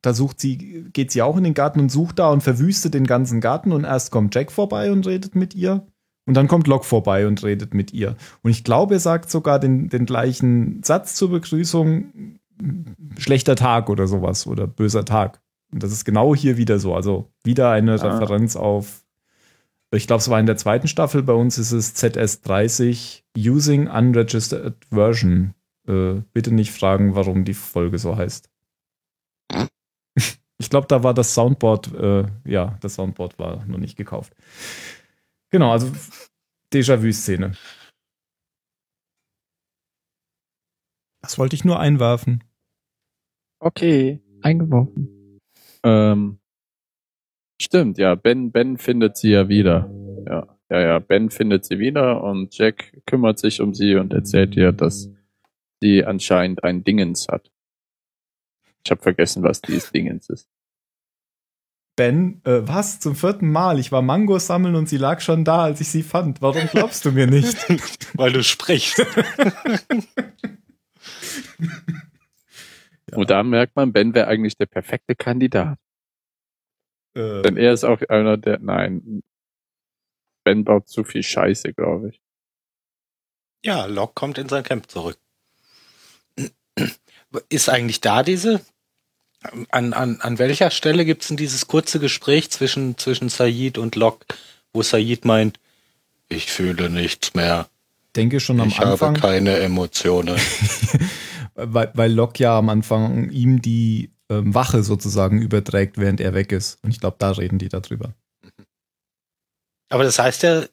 Da 0.04 0.14
sucht 0.14 0.40
sie, 0.40 0.86
geht 0.94 1.12
sie 1.12 1.24
auch 1.24 1.36
in 1.36 1.46
den 1.46 1.56
Garten 1.56 1.80
und 1.80 1.90
sucht 1.90 2.20
da 2.20 2.30
und 2.30 2.44
verwüstet 2.44 2.94
den 2.94 3.08
ganzen 3.08 3.42
Garten 3.42 3.72
und 3.72 3.86
erst 3.86 4.12
kommt 4.12 4.36
Jack 4.36 4.52
vorbei 4.52 4.92
und 4.92 5.08
redet 5.08 5.34
mit 5.34 5.56
ihr. 5.56 5.88
Und 6.26 6.36
dann 6.36 6.48
kommt 6.48 6.68
Locke 6.68 6.86
vorbei 6.86 7.28
und 7.28 7.44
redet 7.44 7.74
mit 7.74 7.92
ihr. 7.94 8.16
Und 8.42 8.52
ich 8.52 8.64
glaube, 8.64 8.96
er 8.96 9.00
sagt 9.00 9.30
sogar 9.30 9.60
den, 9.60 9.90
den 9.90 10.06
gleichen 10.06 10.82
Satz 10.84 11.16
zur 11.16 11.30
Begrüßung, 11.32 12.40
schlechter 13.18 13.56
Tag 13.56 13.90
oder 13.90 14.08
sowas 14.08 14.48
oder 14.48 14.68
böser 14.68 15.04
Tag. 15.06 15.42
Und 15.72 15.84
das 15.84 15.92
ist 15.92 16.06
genau 16.06 16.36
hier 16.36 16.58
wieder 16.58 16.80
so. 16.80 16.96
Also 16.96 17.30
wieder 17.44 17.72
eine 17.72 17.94
Ah. 17.94 17.96
Referenz 18.08 18.56
auf, 18.56 19.04
ich 19.92 20.08
glaube, 20.08 20.22
es 20.22 20.30
war 20.30 20.40
in 20.40 20.46
der 20.46 20.58
zweiten 20.58 20.88
Staffel, 20.88 21.24
bei 21.24 21.34
uns 21.34 21.58
ist 21.58 21.72
es 21.72 21.96
ZS30 21.96 23.24
Using 23.38 23.88
Unregistered 23.88 24.76
Version. 24.90 25.54
Äh, 25.88 26.22
bitte 26.32 26.54
nicht 26.54 26.72
fragen, 26.72 27.16
warum 27.16 27.44
die 27.44 27.54
Folge 27.54 27.98
so 27.98 28.16
heißt. 28.16 28.50
Ich 30.60 30.70
glaube, 30.70 30.88
da 30.88 31.04
war 31.04 31.14
das 31.14 31.34
Soundboard, 31.34 31.94
äh, 31.94 32.24
ja, 32.46 32.78
das 32.80 32.94
Soundboard 32.96 33.38
war 33.38 33.66
noch 33.66 33.80
nicht 33.80 33.98
gekauft. 33.98 34.34
Genau, 35.54 35.72
also 35.72 35.92
Déjà-vu-Szene. 36.74 37.52
Das 41.22 41.38
wollte 41.38 41.56
ich 41.56 41.64
nur 41.64 41.80
einwerfen. 41.80 42.44
Okay, 43.60 44.20
eingeworfen. 44.42 45.40
Ähm, 45.84 46.40
stimmt, 47.62 48.00
ja, 48.00 48.16
Ben, 48.16 48.52
Ben 48.52 48.80
findet 48.80 49.16
sie 49.16 49.30
ja 49.30 49.48
wieder. 49.48 49.92
Ja, 50.26 50.58
ja, 50.72 50.80
ja, 50.82 51.00
Ben 51.00 51.30
findet 51.30 51.66
sie 51.66 51.78
wieder 51.78 52.24
und 52.24 52.58
Jack 52.58 53.04
kümmert 53.06 53.38
sich 53.38 53.62
um 53.62 53.76
sie 53.76 53.96
und 53.96 54.12
erzählt 54.12 54.56
ihr, 54.56 54.72
dass 54.72 55.12
sie 55.82 56.04
anscheinend 56.04 56.64
ein 56.64 56.84
Dingens 56.84 57.28
hat. 57.28 57.52
Ich 58.84 58.90
habe 58.90 59.04
vergessen, 59.04 59.44
was 59.44 59.62
dieses 59.62 59.92
Dingens 59.92 60.30
ist. 60.30 60.50
Ben, 61.96 62.42
äh, 62.46 62.62
was? 62.68 63.00
Zum 63.00 63.16
vierten 63.16 63.52
Mal? 63.52 63.78
Ich 63.80 63.92
war 63.92 64.02
Mangos 64.02 64.48
sammeln 64.48 64.76
und 64.76 64.90
sie 64.90 64.98
lag 64.98 65.22
schon 65.22 65.46
da, 65.46 65.64
als 65.64 65.80
ich 65.80 65.90
sie 65.90 66.02
fand. 66.04 66.42
Warum 66.42 66.68
glaubst 66.68 67.06
du 67.06 67.12
mir 67.12 67.28
nicht? 67.28 67.58
Weil 68.16 68.34
du 68.34 68.44
sprichst. 68.44 69.06
Ja. 73.12 73.18
Und 73.18 73.30
da 73.30 73.44
merkt 73.44 73.76
man, 73.76 73.94
Ben 73.94 74.16
wäre 74.16 74.28
eigentlich 74.28 74.58
der 74.58 74.66
perfekte 74.66 75.16
Kandidat. 75.16 75.78
äh, 77.16 77.42
Denn 77.44 77.58
er 77.58 77.74
ist 77.74 77.84
auch 77.84 78.02
einer 78.10 78.38
der, 78.38 78.60
nein, 78.60 79.22
Ben 80.44 80.64
baut 80.64 80.88
zu 80.88 81.04
viel 81.04 81.22
Scheiße, 81.22 81.74
glaube 81.74 82.10
ich. 82.10 82.22
Ja, 83.64 83.86
Locke 83.86 84.14
kommt 84.16 84.38
in 84.38 84.50
sein 84.50 84.64
Camp 84.64 84.90
zurück. 84.90 85.20
Ist 87.50 87.70
eigentlich 87.70 88.02
da 88.02 88.24
diese? 88.24 88.66
An, 89.70 89.94
an, 89.94 90.22
an 90.22 90.40
welcher 90.40 90.72
Stelle 90.72 91.06
gibt's 91.06 91.28
denn 91.28 91.38
dieses 91.38 91.68
kurze 91.68 92.00
Gespräch 92.00 92.50
zwischen, 92.50 92.98
zwischen 92.98 93.30
Said 93.30 93.78
und 93.78 93.96
Locke, 93.96 94.26
wo 94.72 94.82
Said 94.82 95.26
meint, 95.26 95.60
ich 96.30 96.52
fühle 96.52 96.90
nichts 96.90 97.34
mehr, 97.34 97.68
denke 98.16 98.40
schon 98.40 98.60
am 98.60 98.70
ich 98.70 98.80
habe 98.80 98.92
Anfang, 98.92 99.16
keine 99.16 99.58
Emotionen. 99.60 100.40
weil, 101.56 101.92
weil 101.94 102.12
Locke 102.12 102.44
ja 102.44 102.58
am 102.58 102.70
Anfang 102.70 103.30
ihm 103.30 103.62
die 103.62 104.12
ähm, 104.30 104.54
Wache 104.54 104.84
sozusagen 104.84 105.42
überträgt, 105.42 105.98
während 105.98 106.22
er 106.22 106.34
weg 106.34 106.52
ist. 106.52 106.84
Und 106.84 106.92
ich 106.92 107.00
glaube, 107.00 107.18
da 107.20 107.32
reden 107.32 107.60
die 107.60 107.70
darüber. 107.70 108.14
Aber 109.90 110.04
das 110.04 110.18
heißt 110.18 110.44
ja, 110.44 110.66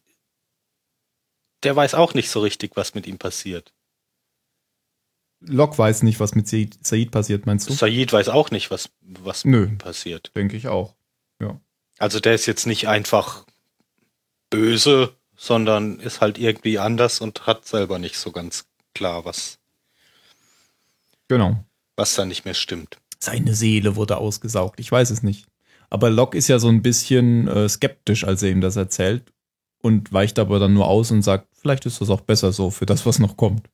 der 1.63 1.77
weiß 1.77 1.95
auch 1.95 2.15
nicht 2.15 2.31
so 2.31 2.41
richtig, 2.41 2.73
was 2.77 2.95
mit 2.95 3.07
ihm 3.07 3.19
passiert. 3.19 3.73
Locke 5.41 5.79
weiß 5.79 6.03
nicht, 6.03 6.21
was 6.21 6.35
mit 6.35 6.49
Said, 6.49 7.11
passiert, 7.11 7.47
meinst 7.47 7.69
du? 7.69 7.73
Said 7.73 8.13
weiß 8.13 8.29
auch 8.29 8.51
nicht, 8.51 8.71
was, 8.71 8.91
was 9.01 9.45
mit 9.45 9.53
Nö, 9.53 9.77
passiert. 9.77 10.33
denke 10.37 10.57
ich 10.57 10.69
auch. 10.69 10.95
Also 11.99 12.19
der 12.19 12.35
ist 12.35 12.47
jetzt 12.47 12.67
nicht 12.67 12.89
einfach 12.89 13.45
böse, 14.49 15.13
sondern 15.37 16.01
ist 16.01 16.23
halt 16.23 16.39
irgendwie 16.39 16.79
anders 16.79 17.21
und 17.21 17.47
hat 17.47 17.67
selber 17.67 17.99
nicht 17.99 18.17
so 18.17 18.33
ganz 18.33 18.65
klar, 18.95 19.27
was, 19.27 19.59
Genau. 21.29 21.63
was 21.97 22.15
da 22.15 22.25
nicht 22.25 22.47
mehr 22.47 22.55
stimmt. 22.55 22.97
Seine 23.19 23.55
Seele 23.55 23.97
wurde 23.97 24.17
ausgesaugt. 24.17 24.81
Ich 24.81 24.91
weiß 24.91 25.11
es 25.11 25.23
nicht. 25.23 25.47
Aber 25.91 26.09
Locke 26.09 26.39
ist 26.39 26.49
ja 26.49 26.59
so 26.59 26.69
ein 26.69 26.81
bisschen 26.81 27.49
äh, 27.49 27.69
skeptisch, 27.69 28.25
als 28.25 28.43
er 28.43 28.51
ihm 28.51 28.63
das 28.63 28.77
erzählt 28.77 29.31
und 29.83 30.11
weicht 30.11 30.39
aber 30.39 30.59
dann 30.59 30.73
nur 30.73 30.87
aus 30.89 31.11
und 31.11 31.21
sagt, 31.21 31.49
vielleicht 31.61 31.85
ist 31.85 32.01
das 32.01 32.09
auch 32.09 32.23
besser 32.23 32.53
so 32.53 32.71
für 32.71 32.87
das, 32.87 33.05
was 33.05 33.19
noch 33.19 33.37
kommt. 33.37 33.69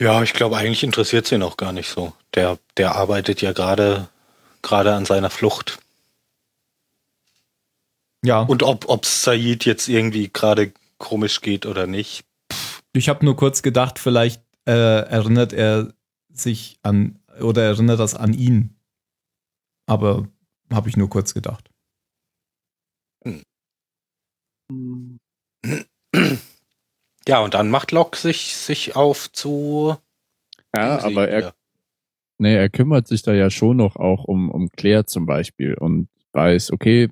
Ja, 0.00 0.22
ich 0.22 0.32
glaube, 0.32 0.56
eigentlich 0.56 0.82
interessiert 0.82 1.26
sie 1.26 1.36
ihn 1.36 1.42
auch 1.42 1.56
gar 1.56 1.72
nicht 1.72 1.88
so. 1.88 2.12
Der, 2.34 2.58
der 2.76 2.96
arbeitet 2.96 3.42
ja 3.42 3.52
gerade 3.52 4.08
gerade 4.64 4.94
an 4.94 5.04
seiner 5.04 5.30
Flucht. 5.30 5.78
Ja. 8.24 8.40
Und 8.40 8.62
ob 8.62 8.88
ob 8.88 9.06
Said 9.06 9.64
jetzt 9.64 9.88
irgendwie 9.88 10.30
gerade 10.32 10.72
komisch 10.98 11.42
geht 11.42 11.66
oder 11.66 11.86
nicht. 11.86 12.24
Ich 12.92 13.08
habe 13.08 13.24
nur 13.24 13.36
kurz 13.36 13.62
gedacht, 13.62 13.98
vielleicht 13.98 14.42
äh, 14.66 14.72
erinnert 14.72 15.52
er 15.52 15.92
sich 16.32 16.78
an 16.82 17.20
oder 17.40 17.62
erinnert 17.62 18.00
das 18.00 18.14
an 18.14 18.32
ihn. 18.32 18.76
Aber 19.86 20.26
habe 20.72 20.88
ich 20.88 20.96
nur 20.96 21.10
kurz 21.10 21.34
gedacht. 21.34 21.68
Ja, 27.26 27.40
und 27.40 27.54
dann 27.54 27.70
macht 27.70 27.92
Locke 27.92 28.18
sich, 28.18 28.54
sich 28.54 28.96
auf 28.96 29.32
zu. 29.32 29.96
Ja, 30.76 31.02
aber 31.02 31.28
er, 31.28 31.54
nee, 32.38 32.54
er 32.54 32.68
kümmert 32.68 33.08
sich 33.08 33.22
da 33.22 33.32
ja 33.32 33.50
schon 33.50 33.76
noch 33.78 33.96
auch 33.96 34.24
um, 34.24 34.50
um 34.50 34.70
Claire 34.70 35.06
zum 35.06 35.24
Beispiel 35.24 35.74
und 35.74 36.08
weiß, 36.32 36.72
okay, 36.72 37.08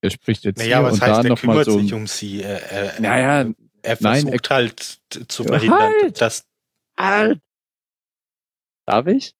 er 0.00 0.10
spricht 0.10 0.44
jetzt 0.44 0.58
Naja, 0.58 0.78
hier 0.78 0.84
was 0.84 0.94
und 0.94 1.02
heißt, 1.02 1.12
da 1.12 1.22
er 1.22 1.28
nochmal 1.28 1.38
kümmert 1.38 1.64
so. 1.66 1.78
sich 1.80 1.94
um 1.94 2.06
sie. 2.06 2.42
Er, 2.42 2.70
er, 2.70 3.00
Naja, 3.00 3.50
er 3.82 3.96
nein, 4.00 4.22
versucht 4.22 4.50
halt 4.50 5.00
zu 5.28 5.44
verhindern, 5.44 5.92
halt! 6.02 6.20
dass. 6.20 6.44
Halt! 6.98 7.40
Darf 8.86 9.06
ich? 9.06 9.34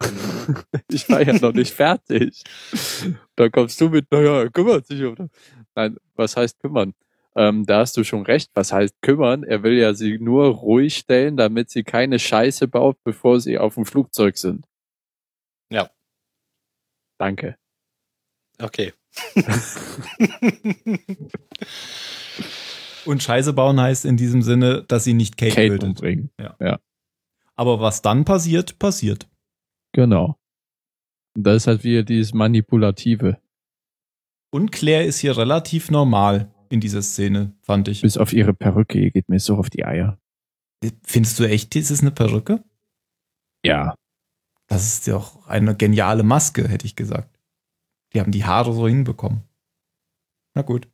ich 0.90 1.08
war 1.08 1.22
ja 1.22 1.32
noch 1.34 1.52
nicht 1.52 1.72
fertig. 1.72 2.42
Da 3.36 3.48
kommst 3.48 3.80
du 3.80 3.88
mit, 3.88 4.10
naja, 4.10 4.42
er 4.42 4.50
kümmert 4.50 4.86
sich 4.86 5.02
um. 5.02 5.30
Nein, 5.74 5.96
was 6.14 6.36
heißt 6.36 6.58
kümmern? 6.60 6.94
Ähm, 7.36 7.66
da 7.66 7.80
hast 7.80 7.96
du 7.96 8.04
schon 8.04 8.22
recht. 8.22 8.50
Was 8.54 8.72
heißt 8.72 9.00
kümmern? 9.02 9.44
Er 9.44 9.62
will 9.62 9.74
ja 9.74 9.94
sie 9.94 10.18
nur 10.18 10.46
ruhig 10.48 10.96
stellen, 10.96 11.36
damit 11.36 11.70
sie 11.70 11.84
keine 11.84 12.18
Scheiße 12.18 12.68
baut, 12.68 12.96
bevor 13.04 13.40
sie 13.40 13.58
auf 13.58 13.74
dem 13.74 13.84
Flugzeug 13.84 14.38
sind. 14.38 14.66
Ja. 15.70 15.90
Danke. 17.18 17.56
Okay. 18.60 18.92
Und 23.04 23.22
Scheiße 23.22 23.52
bauen 23.52 23.80
heißt 23.80 24.04
in 24.04 24.16
diesem 24.16 24.42
Sinne, 24.42 24.84
dass 24.86 25.04
sie 25.04 25.14
nicht 25.14 25.36
Kate, 25.36 25.54
Kate 25.54 25.78
umbringen. 25.84 26.30
Aber 27.56 27.80
was 27.80 28.02
dann 28.02 28.24
passiert, 28.24 28.78
passiert. 28.78 29.28
Genau. 29.92 30.38
Und 31.34 31.44
das 31.44 31.56
ist 31.56 31.66
halt 31.66 31.84
wieder 31.84 32.02
dieses 32.02 32.34
Manipulative. 32.34 33.40
Und 34.50 34.72
Claire 34.72 35.04
ist 35.04 35.18
hier 35.20 35.36
relativ 35.36 35.90
normal 35.90 36.52
in 36.72 36.80
dieser 36.80 37.02
Szene, 37.02 37.52
fand 37.62 37.88
ich. 37.88 38.02
Bis 38.02 38.16
auf 38.16 38.32
ihre 38.32 38.54
Perücke, 38.54 38.98
ihr 38.98 39.10
geht 39.10 39.28
mir 39.28 39.40
so 39.40 39.56
auf 39.56 39.70
die 39.70 39.84
Eier. 39.84 40.18
Findest 41.02 41.38
du 41.38 41.44
echt, 41.44 41.74
ist 41.76 41.90
es 41.90 42.00
eine 42.00 42.10
Perücke? 42.10 42.62
Ja. 43.64 43.94
Das 44.68 44.86
ist 44.86 45.06
ja 45.06 45.16
auch 45.16 45.46
eine 45.46 45.74
geniale 45.74 46.22
Maske, 46.22 46.68
hätte 46.68 46.86
ich 46.86 46.94
gesagt. 46.94 47.38
Die 48.12 48.20
haben 48.20 48.32
die 48.32 48.44
Haare 48.44 48.72
so 48.72 48.86
hinbekommen. 48.86 49.42
Na 50.54 50.62
gut. 50.62 50.88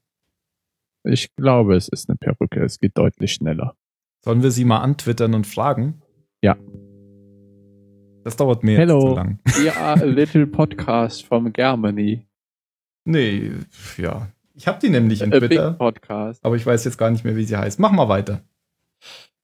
Ich 1.05 1.35
glaube, 1.37 1.77
es 1.77 1.89
ist 1.89 2.09
eine 2.09 2.17
Perücke. 2.17 2.63
Es 2.65 2.79
geht 2.79 2.97
deutlich 2.97 3.35
schneller. 3.35 3.77
Sollen 4.25 4.43
wir 4.43 4.51
sie 4.51 4.65
mal 4.65 4.81
antwittern 4.81 5.35
und 5.35 5.47
fragen? 5.47 6.03
Ja. 6.43 6.57
Das 8.25 8.37
dauert 8.37 8.65
mir 8.65 8.79
Hello. 8.79 9.01
zu 9.01 9.15
lang. 9.15 9.39
We 9.45 9.75
are 9.77 10.01
a 10.01 10.05
little 10.07 10.47
podcast 10.47 11.27
from 11.27 11.53
Germany. 11.53 12.27
Nee, 13.05 13.53
ja. 13.99 14.33
Ich 14.55 14.67
habe 14.67 14.79
die 14.81 14.89
nämlich 14.89 15.21
in 15.21 15.31
Twitter, 15.31 15.73
podcast. 15.73 16.45
aber 16.45 16.57
ich 16.57 16.65
weiß 16.65 16.85
jetzt 16.85 16.99
gar 16.99 17.11
nicht 17.11 17.25
mehr, 17.25 17.37
wie 17.37 17.45
sie 17.45 17.57
heißt. 17.57 17.79
Mach 17.81 17.91
mal 17.91 18.09
weiter. 18.09 18.41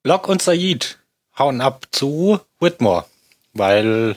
Locke 0.04 0.30
und 0.30 0.40
Said 0.40 0.98
hauen 1.38 1.60
ab 1.60 1.86
zu 1.90 2.40
Whitmore, 2.60 3.04
weil 3.52 4.16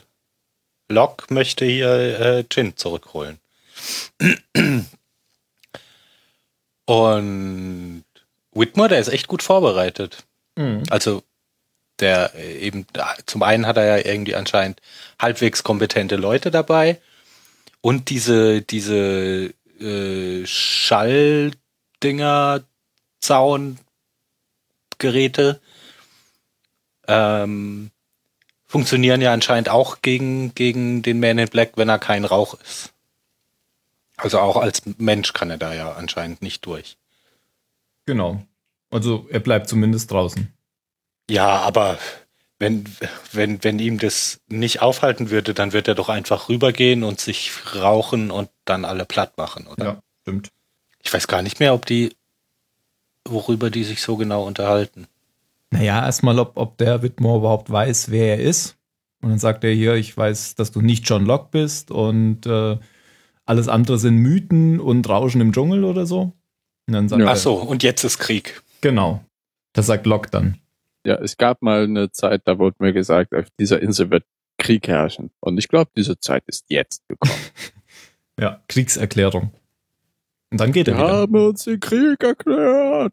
Locke 0.88 1.32
möchte 1.32 1.64
hier 1.64 2.20
äh, 2.20 2.44
Jin 2.50 2.76
zurückholen. 2.76 3.38
Und 6.86 8.04
Whitmore, 8.52 8.88
der 8.88 9.00
ist 9.00 9.08
echt 9.08 9.26
gut 9.26 9.42
vorbereitet. 9.42 10.24
Also 10.90 11.22
der 12.00 12.34
äh, 12.34 12.58
eben 12.58 12.86
zum 13.26 13.42
einen 13.42 13.66
hat 13.66 13.76
er 13.76 13.98
ja 13.98 14.06
irgendwie 14.06 14.34
anscheinend 14.34 14.80
halbwegs 15.20 15.62
kompetente 15.62 16.16
Leute 16.16 16.50
dabei 16.50 17.00
und 17.80 18.10
diese 18.10 18.62
diese 18.62 19.52
äh, 19.84 20.46
Schalldinger 20.46 22.64
Zaungeräte 23.20 25.60
ähm, 27.06 27.90
funktionieren 28.66 29.20
ja 29.20 29.32
anscheinend 29.32 29.68
auch 29.68 30.02
gegen 30.02 30.54
gegen 30.54 31.02
den 31.02 31.20
Man 31.20 31.38
in 31.38 31.48
Black, 31.48 31.72
wenn 31.76 31.88
er 31.88 31.98
kein 31.98 32.24
Rauch 32.24 32.54
ist. 32.54 32.92
Also 34.16 34.40
auch 34.40 34.56
als 34.56 34.82
Mensch 34.98 35.32
kann 35.32 35.50
er 35.50 35.58
da 35.58 35.74
ja 35.74 35.92
anscheinend 35.92 36.42
nicht 36.42 36.66
durch. 36.66 36.96
Genau. 38.06 38.42
Also 38.90 39.26
er 39.30 39.40
bleibt 39.40 39.68
zumindest 39.68 40.10
draußen. 40.10 40.52
Ja, 41.28 41.60
aber 41.60 41.98
wenn, 42.58 42.84
wenn, 43.32 43.62
wenn 43.64 43.78
ihm 43.78 43.98
das 43.98 44.40
nicht 44.48 44.80
aufhalten 44.82 45.30
würde, 45.30 45.54
dann 45.54 45.72
wird 45.72 45.88
er 45.88 45.94
doch 45.94 46.08
einfach 46.08 46.48
rübergehen 46.48 47.02
und 47.04 47.20
sich 47.20 47.50
rauchen 47.74 48.30
und 48.30 48.48
dann 48.64 48.84
alle 48.84 49.04
platt 49.04 49.36
machen, 49.36 49.66
oder? 49.66 49.84
Ja, 49.84 50.00
stimmt. 50.22 50.48
Ich 51.02 51.12
weiß 51.12 51.26
gar 51.26 51.42
nicht 51.42 51.60
mehr, 51.60 51.74
ob 51.74 51.84
die, 51.86 52.14
worüber 53.26 53.70
die 53.70 53.84
sich 53.84 54.00
so 54.00 54.16
genau 54.16 54.44
unterhalten. 54.46 55.06
Naja, 55.70 56.04
erstmal, 56.04 56.38
ob, 56.38 56.52
ob 56.56 56.78
der 56.78 57.02
Whitmore 57.02 57.38
überhaupt 57.38 57.70
weiß, 57.70 58.10
wer 58.10 58.38
er 58.38 58.40
ist. 58.44 58.76
Und 59.20 59.30
dann 59.30 59.38
sagt 59.38 59.64
er 59.64 59.72
hier, 59.72 59.94
ich 59.94 60.16
weiß, 60.16 60.54
dass 60.54 60.70
du 60.70 60.80
nicht 60.80 61.08
John 61.08 61.24
Locke 61.24 61.48
bist 61.50 61.90
und 61.90 62.46
äh, 62.46 62.78
alles 63.46 63.68
andere 63.68 63.98
sind 63.98 64.16
Mythen 64.16 64.80
und 64.80 65.08
Rauschen 65.08 65.40
im 65.40 65.52
Dschungel 65.52 65.84
oder 65.84 66.06
so. 66.06 66.32
Und 66.86 66.92
dann 66.94 67.08
sagt 67.08 67.20
Ja. 67.20 67.28
er, 67.28 67.32
Ach 67.32 67.36
so, 67.36 67.54
und 67.54 67.82
jetzt 67.82 68.04
ist 68.04 68.18
Krieg. 68.18 68.62
genau. 68.80 69.24
Das 69.72 69.86
sagt 69.86 70.06
Locke 70.06 70.30
dann. 70.30 70.58
Ja, 71.06 71.16
es 71.16 71.36
gab 71.36 71.62
mal 71.62 71.84
eine 71.84 72.10
Zeit, 72.10 72.42
da 72.46 72.58
wurde 72.58 72.76
mir 72.78 72.92
gesagt, 72.92 73.34
auf 73.34 73.48
dieser 73.58 73.80
Insel 73.82 74.10
wird 74.10 74.24
Krieg 74.58 74.88
herrschen. 74.88 75.30
Und 75.40 75.58
ich 75.58 75.68
glaube, 75.68 75.90
diese 75.96 76.18
Zeit 76.18 76.44
ist 76.46 76.64
jetzt 76.68 77.06
gekommen. 77.08 77.34
Ja, 78.36 78.60
Kriegserklärung. 78.66 79.52
Und 80.50 80.60
dann 80.60 80.72
geht 80.72 80.88
er 80.88 80.96
Wir 80.96 81.04
wieder. 81.04 81.12
haben 81.18 81.36
uns 81.36 81.62
den 81.64 81.78
Krieg 81.78 82.20
erklärt. 82.20 83.12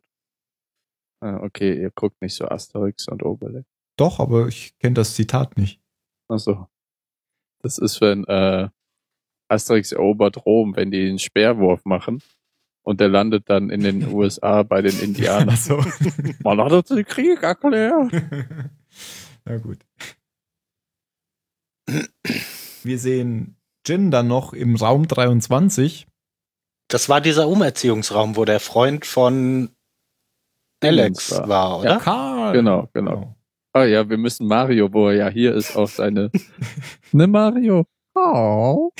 Ah, 1.20 1.38
okay, 1.44 1.80
ihr 1.80 1.92
guckt 1.92 2.20
nicht 2.24 2.34
so 2.34 2.46
Asterix 2.48 3.08
und 3.08 3.22
Obelix. 3.22 3.68
Doch, 3.98 4.20
aber 4.20 4.48
ich 4.48 4.76
kenne 4.80 4.96
das 4.96 5.14
Zitat 5.14 5.58
nicht. 5.58 5.80
Achso. 6.28 6.68
Das 7.62 7.78
ist, 7.78 8.02
wenn 8.02 8.24
äh, 8.26 8.70
Asterix 9.48 9.92
erobert 9.92 10.44
Rom, 10.44 10.76
wenn 10.76 10.90
die 10.90 11.06
den 11.06 11.20
Speerwurf 11.20 11.86
machen 11.86 12.24
und 12.84 13.00
der 13.00 13.10
landet 13.10 13.50
dann 13.50 13.70
in 13.70 13.82
den 13.82 14.08
USA 14.14 14.64
bei 14.64 14.82
den 14.82 14.98
Indianern. 15.00 15.50
Ach 15.52 15.58
so. 15.58 15.84
Man 16.44 16.62
hat 16.62 16.72
uns 16.72 16.88
den 16.88 17.06
Krieg 17.06 17.42
erklärt. 17.44 18.12
Na 19.46 19.58
gut. 19.58 19.80
Wir 22.84 23.00
sehen 23.00 23.58
Jin 23.86 24.12
dann 24.12 24.28
noch 24.28 24.54
im 24.54 24.76
Raum 24.76 25.08
23. 25.08 26.08
Das 26.88 27.10
war 27.10 27.22
dieser 27.22 27.48
Umerziehungsraum, 27.48 28.36
wo 28.36 28.46
der 28.46 28.60
Freund 28.60 29.06
von 29.06 29.70
Alex 30.84 31.32
war. 31.32 31.48
war, 31.48 31.80
oder? 31.80 31.98
Karl. 32.00 32.54
Genau, 32.54 32.90
genau. 32.94 33.36
Ah 33.74 33.86
ja, 33.86 34.10
wir 34.10 34.18
müssen 34.18 34.48
Mario, 34.48 34.92
wo 34.92 35.08
er 35.08 35.16
ja 35.16 35.30
hier 35.30 35.56
ist, 35.56 35.76
auch 35.76 35.88
seine. 35.88 36.30
ne 37.12 37.28
Mario? 37.28 37.86
Oh. 38.14 38.92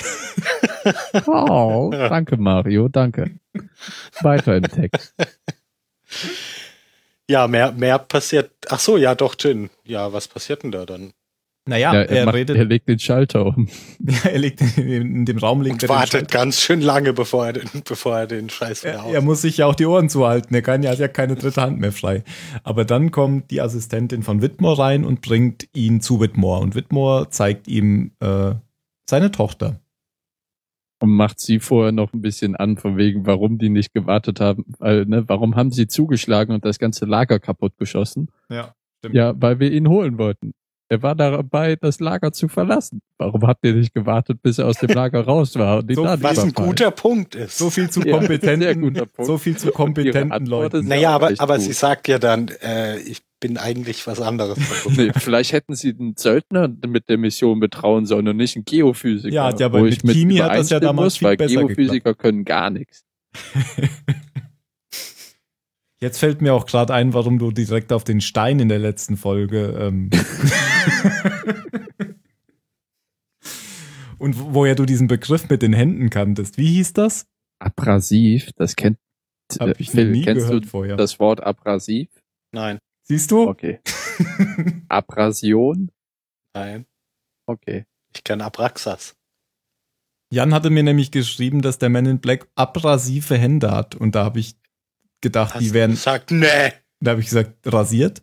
Oh, 1.26 1.90
danke 1.90 2.36
Mario, 2.36 2.88
danke. 2.88 3.30
Weiter 4.20 4.56
im 4.56 4.64
Text. 4.64 5.14
Ja, 7.28 7.48
mehr, 7.48 7.72
mehr 7.72 7.98
passiert. 7.98 8.50
Ach 8.68 8.80
so, 8.80 8.96
ja, 8.96 9.14
doch, 9.14 9.34
Jin. 9.38 9.70
Ja, 9.84 10.12
was 10.12 10.28
passiert 10.28 10.62
denn 10.62 10.72
da 10.72 10.84
dann? 10.84 11.12
Naja, 11.64 11.94
Ja, 11.94 12.00
er, 12.00 12.10
er, 12.10 12.24
macht, 12.24 12.34
redet, 12.34 12.56
er 12.56 12.64
legt 12.64 12.88
den 12.88 12.98
Schalter 12.98 13.46
um. 13.46 13.68
ja, 14.00 14.18
er 14.32 14.38
legt 14.38 14.60
in, 14.76 15.16
in 15.16 15.24
dem 15.24 15.38
Raum 15.38 15.62
liegt 15.62 15.74
Und 15.74 15.82
er 15.84 15.88
wartet 15.88 16.30
ganz 16.30 16.60
schön 16.60 16.80
lange, 16.80 17.12
bevor 17.12 17.46
er 17.46 17.52
den, 17.52 17.68
bevor 17.84 18.18
er 18.18 18.26
den 18.26 18.50
Scheiß 18.50 18.82
wieder 18.82 19.04
Er, 19.06 19.14
er 19.14 19.20
muss 19.22 19.42
sich 19.42 19.58
ja 19.58 19.66
auch 19.66 19.76
die 19.76 19.86
Ohren 19.86 20.08
zuhalten. 20.08 20.52
Er 20.54 20.62
kann 20.62 20.82
ja, 20.82 20.90
hat 20.90 20.98
ja 20.98 21.06
keine 21.06 21.36
dritte 21.36 21.62
Hand 21.62 21.78
mehr 21.78 21.92
frei. 21.92 22.24
Aber 22.64 22.84
dann 22.84 23.12
kommt 23.12 23.52
die 23.52 23.60
Assistentin 23.60 24.24
von 24.24 24.42
Whitmore 24.42 24.78
rein 24.78 25.04
und 25.04 25.20
bringt 25.20 25.68
ihn 25.72 26.00
zu 26.00 26.20
Whitmore. 26.20 26.60
Und 26.60 26.74
Whitmore 26.74 27.30
zeigt 27.30 27.68
ihm 27.68 28.10
äh, 28.18 28.54
seine 29.08 29.30
Tochter. 29.30 29.81
Und 31.02 31.16
macht 31.16 31.40
sie 31.40 31.58
vorher 31.58 31.90
noch 31.90 32.12
ein 32.12 32.20
bisschen 32.20 32.54
an, 32.54 32.76
von 32.76 32.96
wegen, 32.96 33.26
warum 33.26 33.58
die 33.58 33.70
nicht 33.70 33.92
gewartet 33.92 34.38
haben. 34.38 34.64
Weil, 34.78 35.04
ne, 35.04 35.28
warum 35.28 35.56
haben 35.56 35.72
sie 35.72 35.88
zugeschlagen 35.88 36.54
und 36.54 36.64
das 36.64 36.78
ganze 36.78 37.06
Lager 37.06 37.40
kaputt 37.40 37.76
geschossen? 37.76 38.30
Ja, 38.48 38.72
stimmt. 38.98 39.16
Ja, 39.16 39.34
weil 39.36 39.58
wir 39.58 39.72
ihn 39.72 39.88
holen 39.88 40.16
wollten. 40.16 40.52
Er 40.92 41.02
war 41.02 41.14
dabei, 41.14 41.76
das 41.76 42.00
Lager 42.00 42.32
zu 42.32 42.48
verlassen. 42.48 43.00
Warum 43.16 43.46
habt 43.46 43.64
ihr 43.64 43.72
nicht 43.72 43.94
gewartet, 43.94 44.42
bis 44.42 44.58
er 44.58 44.66
aus 44.66 44.76
dem 44.76 44.90
Lager 44.90 45.20
raus 45.24 45.56
war? 45.56 45.78
Und 45.78 45.88
ihn 45.88 45.96
So, 45.96 46.04
dann 46.04 46.22
Was 46.22 46.38
ein 46.40 46.52
guter 46.52 46.90
Punkt 46.90 47.34
ist. 47.34 47.56
So 47.56 47.70
viel 47.70 47.88
zu 47.88 48.02
Ja, 48.02 48.18
kompetenten, 48.18 48.92
Punkt. 48.92 49.10
so 49.24 49.38
viel 49.38 49.56
zu 49.56 49.70
kompetenten 49.70 50.44
Leuten. 50.44 50.80
ist- 50.82 50.88
naja, 50.88 51.12
aber, 51.12 51.32
aber 51.38 51.54
gut. 51.56 51.64
sie 51.64 51.72
sagt 51.72 52.08
ja 52.08 52.18
dann, 52.18 52.48
äh, 52.62 52.98
ich 52.98 53.22
bin 53.40 53.56
eigentlich 53.56 54.06
was 54.06 54.20
anderes. 54.20 54.58
Nee, 54.94 55.12
vielleicht 55.16 55.52
hätten 55.54 55.74
sie 55.74 55.96
einen 55.98 56.14
Söldner 56.18 56.68
mit 56.86 57.08
der 57.08 57.16
Mission 57.16 57.58
betrauen 57.58 58.04
sollen 58.04 58.28
und 58.28 58.36
nicht 58.36 58.56
einen 58.56 58.66
Geophysiker. 58.66 59.34
Ja, 59.34 59.50
ja, 59.56 59.66
aber 59.66 59.80
mit 59.80 60.02
Kimi 60.02 60.36
hat 60.36 60.54
das 60.54 60.68
ja 60.68 60.78
damals 60.78 61.06
muss, 61.14 61.16
viel 61.16 61.28
weil 61.28 61.36
besser 61.38 61.60
Geophysiker 61.64 62.14
können 62.14 62.44
gar 62.44 62.68
nichts. 62.68 63.02
Jetzt 66.02 66.18
fällt 66.18 66.42
mir 66.42 66.52
auch 66.52 66.66
gerade 66.66 66.92
ein, 66.92 67.14
warum 67.14 67.38
du 67.38 67.52
direkt 67.52 67.92
auf 67.92 68.02
den 68.02 68.20
Stein 68.20 68.58
in 68.58 68.68
der 68.68 68.80
letzten 68.80 69.16
Folge. 69.16 69.66
Ähm 69.78 70.10
Und 74.18 74.38
wo- 74.38 74.54
woher 74.54 74.74
du 74.74 74.84
diesen 74.86 75.06
Begriff 75.08 75.48
mit 75.48 75.62
den 75.62 75.72
Händen 75.72 76.10
kanntest. 76.10 76.58
Wie 76.58 76.66
hieß 76.74 76.92
das? 76.92 77.26
Abrasiv, 77.60 78.50
das 78.56 78.74
kennt 78.76 78.98
Hab 79.58 79.68
äh, 79.68 79.74
ich 79.78 79.90
Phil, 79.90 80.10
nie 80.10 80.22
kennst 80.22 80.46
gehört 80.46 80.64
du 80.64 80.68
vorher. 80.68 80.96
das 80.96 81.18
Wort 81.20 81.40
abrasiv? 81.40 82.08
Nein, 82.52 82.78
Siehst 83.04 83.30
du? 83.30 83.48
Okay. 83.48 83.80
Abrasion? 84.88 85.90
nein. 86.54 86.86
Okay. 87.48 87.84
Ich 88.14 88.22
kenne 88.24 88.44
Abraxas. 88.44 89.14
Jan 90.32 90.54
hatte 90.54 90.70
mir 90.70 90.82
nämlich 90.82 91.10
geschrieben, 91.10 91.60
dass 91.62 91.78
der 91.78 91.88
Man 91.90 92.06
in 92.06 92.20
Black 92.20 92.48
abrasive 92.54 93.36
Hände 93.36 93.70
hat. 93.72 93.94
Und 93.96 94.14
da 94.14 94.24
habe 94.24 94.38
ich 94.38 94.54
gedacht, 95.22 95.54
Hast 95.54 95.62
die 95.62 95.72
wären. 95.72 95.92
gesagt, 95.92 96.30
nee. 96.30 96.72
Da 97.00 97.12
habe 97.12 97.20
ich 97.20 97.26
gesagt, 97.26 97.54
rasiert. 97.66 98.22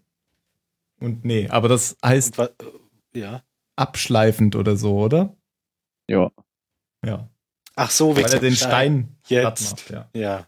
Und 1.02 1.26
nee, 1.26 1.48
aber 1.50 1.68
das 1.70 1.98
heißt 2.04 2.38
Und 2.40 2.50
wa- 2.60 2.70
ja. 3.14 3.44
abschleifend 3.76 4.56
oder 4.56 4.76
so, 4.78 5.00
oder? 5.00 5.36
Ja. 6.10 6.32
Ja. 7.06 7.30
Ach 7.76 7.90
so, 7.90 8.16
Weil 8.16 8.24
er 8.26 8.32
wegen 8.34 8.42
den 8.42 8.56
Stein 8.56 9.18
Jetzt. 9.28 9.90
macht. 9.90 9.90
Ja. 10.14 10.48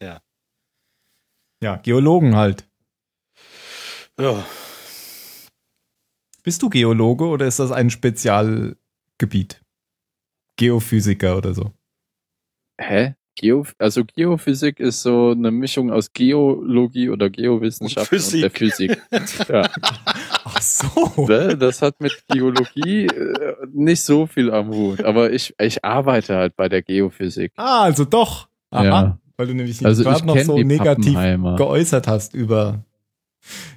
Ja. 0.00 0.20
ja, 1.62 1.76
Geologen 1.76 2.36
halt. 2.36 2.68
ja. 4.20 4.44
Bist 6.42 6.60
du 6.60 6.68
Geologe 6.68 7.24
oder 7.26 7.46
ist 7.46 7.58
das 7.58 7.72
ein 7.72 7.88
Spezialgebiet? 7.88 9.64
Geophysiker 10.56 11.38
oder 11.38 11.54
so? 11.54 11.72
Hä? 12.78 13.14
Geo 13.36 13.66
also 13.78 14.04
Geophysik 14.04 14.80
ist 14.80 15.02
so 15.02 15.30
eine 15.30 15.50
Mischung 15.50 15.90
aus 15.90 16.12
Geologie 16.12 17.10
oder 17.10 17.30
Geowissenschaft 17.30 18.12
Und 18.12 18.18
und, 18.18 18.42
der 18.42 18.50
Physik. 18.50 19.02
ja. 19.48 19.68
Ach 20.44 20.60
so. 20.60 21.26
Ne? 21.26 21.56
Das 21.56 21.82
hat 21.82 22.00
mit 22.00 22.24
Geologie 22.28 23.06
äh, 23.06 23.54
nicht 23.72 24.02
so 24.02 24.26
viel 24.26 24.52
am 24.52 24.68
Hut. 24.68 25.04
Aber 25.04 25.32
ich, 25.32 25.54
ich 25.58 25.84
arbeite 25.84 26.36
halt 26.36 26.56
bei 26.56 26.68
der 26.68 26.82
Geophysik. 26.82 27.52
Ah, 27.56 27.82
also 27.82 28.04
doch. 28.04 28.48
Aha. 28.70 28.84
Ja. 28.84 29.18
Weil 29.36 29.48
du 29.48 29.54
nämlich 29.54 29.84
Also 29.84 30.04
gerade 30.04 30.26
noch 30.26 30.38
so 30.38 30.58
negativ 30.58 31.14
geäußert 31.56 32.06
hast 32.06 32.34
über. 32.34 32.84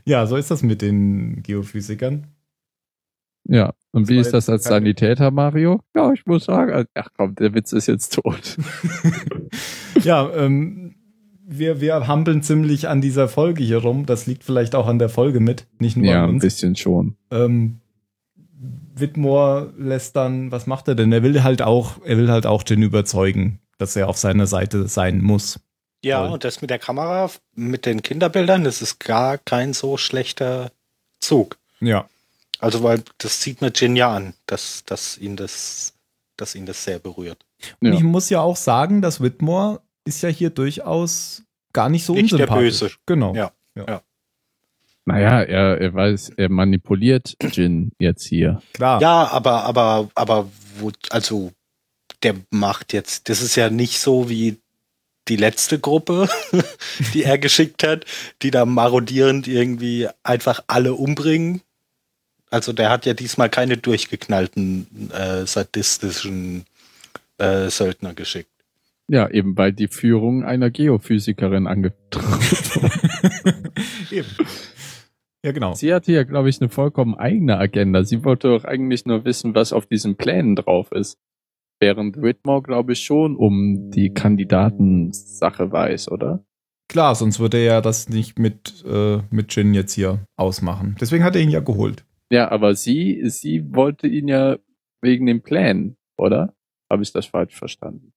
Ja, 0.06 0.26
so 0.28 0.38
ist 0.38 0.52
das 0.52 0.64
mit 0.64 0.82
den 0.82 1.42
Geophysikern. 1.44 2.28
Ja. 3.48 3.74
Und 3.92 4.10
wie 4.10 4.16
war 4.16 4.22
ist 4.22 4.34
das 4.34 4.50
als 4.50 4.66
Sanitäter, 4.66 5.32
Mario? 5.32 5.80
Ja, 5.96 6.12
ich 6.12 6.26
muss 6.26 6.46
sagen, 6.46 6.86
ach 6.94 7.08
komm, 7.16 7.36
der 7.36 7.54
Witz 7.54 7.72
ist 7.72 7.88
jetzt 7.88 8.14
tot. 8.14 8.58
ja, 10.04 10.30
ähm, 10.36 10.96
wir, 11.48 11.80
wir 11.80 12.08
hampeln 12.08 12.44
ziemlich 12.44 12.90
an 12.90 13.02
dieser 13.02 13.28
Folge 13.28 13.64
hier 13.64 13.78
rum. 13.78 14.06
Das 14.06 14.28
liegt 14.28 14.44
vielleicht 14.44 14.76
auch 14.76 14.88
an 14.88 15.00
der 15.00 15.10
Folge 15.10 15.40
mit, 15.40 15.66
nicht 15.80 15.96
nur 15.96 16.08
ja, 16.08 16.24
an 16.24 16.30
ein 16.30 16.34
uns. 16.36 16.44
bisschen 16.44 16.76
schon. 16.76 17.16
Ähm, 17.32 17.80
Whitmore 18.96 19.74
lässt 19.78 20.16
dann, 20.16 20.52
was 20.52 20.68
macht 20.68 20.88
er 20.88 20.96
denn? 20.96 21.12
Er 21.12 21.24
will 21.24 21.44
halt 21.44 21.62
auch, 21.62 22.04
er 22.04 22.18
will 22.18 22.30
halt 22.30 22.46
auch 22.46 22.64
den 22.64 22.82
überzeugen, 22.82 23.60
dass 23.78 23.96
er 23.96 24.10
auf 24.10 24.18
seiner 24.18 24.48
Seite 24.48 24.88
sein 24.88 25.22
muss. 25.22 25.60
Ja, 26.04 26.24
Toll. 26.24 26.34
und 26.34 26.44
das 26.44 26.62
mit 26.62 26.70
der 26.70 26.80
Kamera, 26.80 27.30
mit 27.56 27.86
den 27.86 28.02
Kinderbildern, 28.02 28.64
das 28.64 28.82
ist 28.82 29.00
gar 29.00 29.38
kein 29.38 29.74
so 29.74 29.98
schlechter 29.98 30.72
Zug. 31.20 31.58
Ja. 31.80 32.08
Also, 32.60 32.84
weil 32.84 33.04
das 33.20 33.42
sieht 33.42 33.62
mir 33.62 33.72
Jin 33.74 33.96
ja 33.96 34.14
an, 34.16 34.34
dass, 34.46 34.84
dass 34.86 35.18
ihn 35.18 35.36
das, 35.36 35.94
dass 36.38 36.56
ihn 36.56 36.66
das 36.66 36.84
sehr 36.84 37.00
berührt. 37.00 37.46
Und 37.82 37.90
Ja. 37.90 37.94
ich 37.96 38.04
muss 38.04 38.30
ja 38.30 38.42
auch 38.42 38.56
sagen, 38.56 39.02
dass 39.02 39.22
Whitmore 39.22 39.82
ist 40.06 40.24
ja 40.24 40.30
hier 40.30 40.50
durchaus 40.50 41.44
gar 41.74 41.90
nicht 41.90 42.06
so 42.06 42.14
Nicht 42.14 42.32
der 42.32 42.50
unsympathisch. 42.50 42.80
Böse. 42.80 42.92
Genau. 43.06 43.36
Ja. 43.36 43.52
Naja, 45.06 45.42
er, 45.42 45.80
er 45.80 45.94
weiß, 45.94 46.32
er 46.36 46.50
manipuliert 46.50 47.38
Jin 47.42 47.92
jetzt 48.00 48.26
hier. 48.26 48.62
Klar. 48.74 49.02
Ja, 49.02 49.28
aber, 49.30 49.64
aber, 49.64 50.10
aber, 50.16 50.50
wo, 50.80 50.92
also, 51.12 51.52
der 52.24 52.36
macht 52.52 52.92
jetzt, 52.92 53.30
das 53.30 53.42
ist 53.42 53.56
ja 53.56 53.70
nicht 53.70 54.00
so 54.00 54.30
wie 54.30 54.58
die 55.30 55.38
letzte 55.38 55.80
Gruppe, 55.80 56.28
die 57.14 57.24
er 57.24 57.38
geschickt 57.38 57.84
hat, 57.84 58.06
die 58.42 58.52
da 58.52 58.66
marodierend 58.66 59.48
irgendwie 59.48 60.10
einfach 60.24 60.64
alle 60.68 60.94
umbringen. 60.94 61.62
Also 62.50 62.74
der 62.74 62.90
hat 62.90 63.06
ja 63.06 63.14
diesmal 63.14 63.50
keine 63.50 63.78
durchgeknallten, 63.78 65.12
äh, 65.12 65.46
sadistischen 65.46 66.66
äh, 67.38 67.70
Söldner 67.70 68.14
geschickt. 68.14 68.52
Ja, 69.10 69.30
eben 69.30 69.58
weil 69.58 69.72
die 69.72 69.88
Führung 69.88 70.44
einer 70.44 70.70
Geophysikerin 70.70 71.68
angetroffen 71.68 72.92
Eben. 74.12 74.28
Ja, 75.46 75.52
genau. 75.54 75.76
Sie 75.76 75.94
hatte 75.94 76.12
ja, 76.12 76.24
glaube 76.24 76.50
ich, 76.50 76.60
eine 76.60 76.70
vollkommen 76.70 77.16
eigene 77.16 77.58
Agenda. 77.58 78.04
Sie 78.04 78.26
wollte 78.26 78.50
doch 78.50 78.66
eigentlich 78.66 79.06
nur 79.06 79.24
wissen, 79.24 79.56
was 79.56 79.72
auf 79.72 79.86
diesen 79.86 80.18
Plänen 80.18 80.56
drauf 80.56 80.92
ist. 80.92 81.18
Während 81.80 82.22
Whitmore, 82.22 82.64
glaube 82.64 82.94
ich, 82.94 83.02
schon 83.02 83.36
um 83.36 83.92
die 83.92 84.14
Kandidatensache 84.14 85.72
weiß, 85.72 86.10
oder? 86.12 86.44
Klar, 86.90 87.16
sonst 87.16 87.40
würde 87.40 87.58
er 87.58 87.64
ja 87.64 87.82
das 87.82 88.10
nicht 88.10 88.40
mit, 88.40 88.84
äh, 88.88 89.20
mit 89.30 89.56
Jin 89.56 89.74
jetzt 89.74 89.94
hier 89.94 90.26
ausmachen. 90.38 90.96
Deswegen 91.00 91.24
hat 91.24 91.36
er 91.36 91.42
ihn 91.42 91.50
ja 91.50 91.60
geholt. 91.60 92.04
Ja, 92.30 92.52
aber 92.52 92.76
sie, 92.76 93.22
sie 93.30 93.74
wollte 93.74 94.08
ihn 94.08 94.28
ja 94.28 94.58
wegen 95.02 95.26
den 95.26 95.42
Plänen, 95.42 95.98
oder? 96.18 96.54
Habe 96.90 97.04
ich 97.04 97.12
das 97.12 97.26
falsch 97.26 97.56
verstanden? 97.56 98.14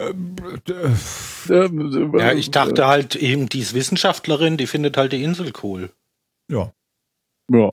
Ähm, 0.00 0.36
äh, 0.68 2.18
Ja, 2.18 2.32
ich 2.32 2.50
dachte 2.50 2.86
halt 2.86 3.16
eben, 3.16 3.48
die 3.48 3.60
ist 3.60 3.74
Wissenschaftlerin, 3.74 4.56
die 4.56 4.66
findet 4.66 4.96
halt 4.96 5.12
die 5.12 5.22
Insel 5.22 5.52
cool. 5.62 5.92
Ja. 6.48 6.72
Ja, 7.50 7.70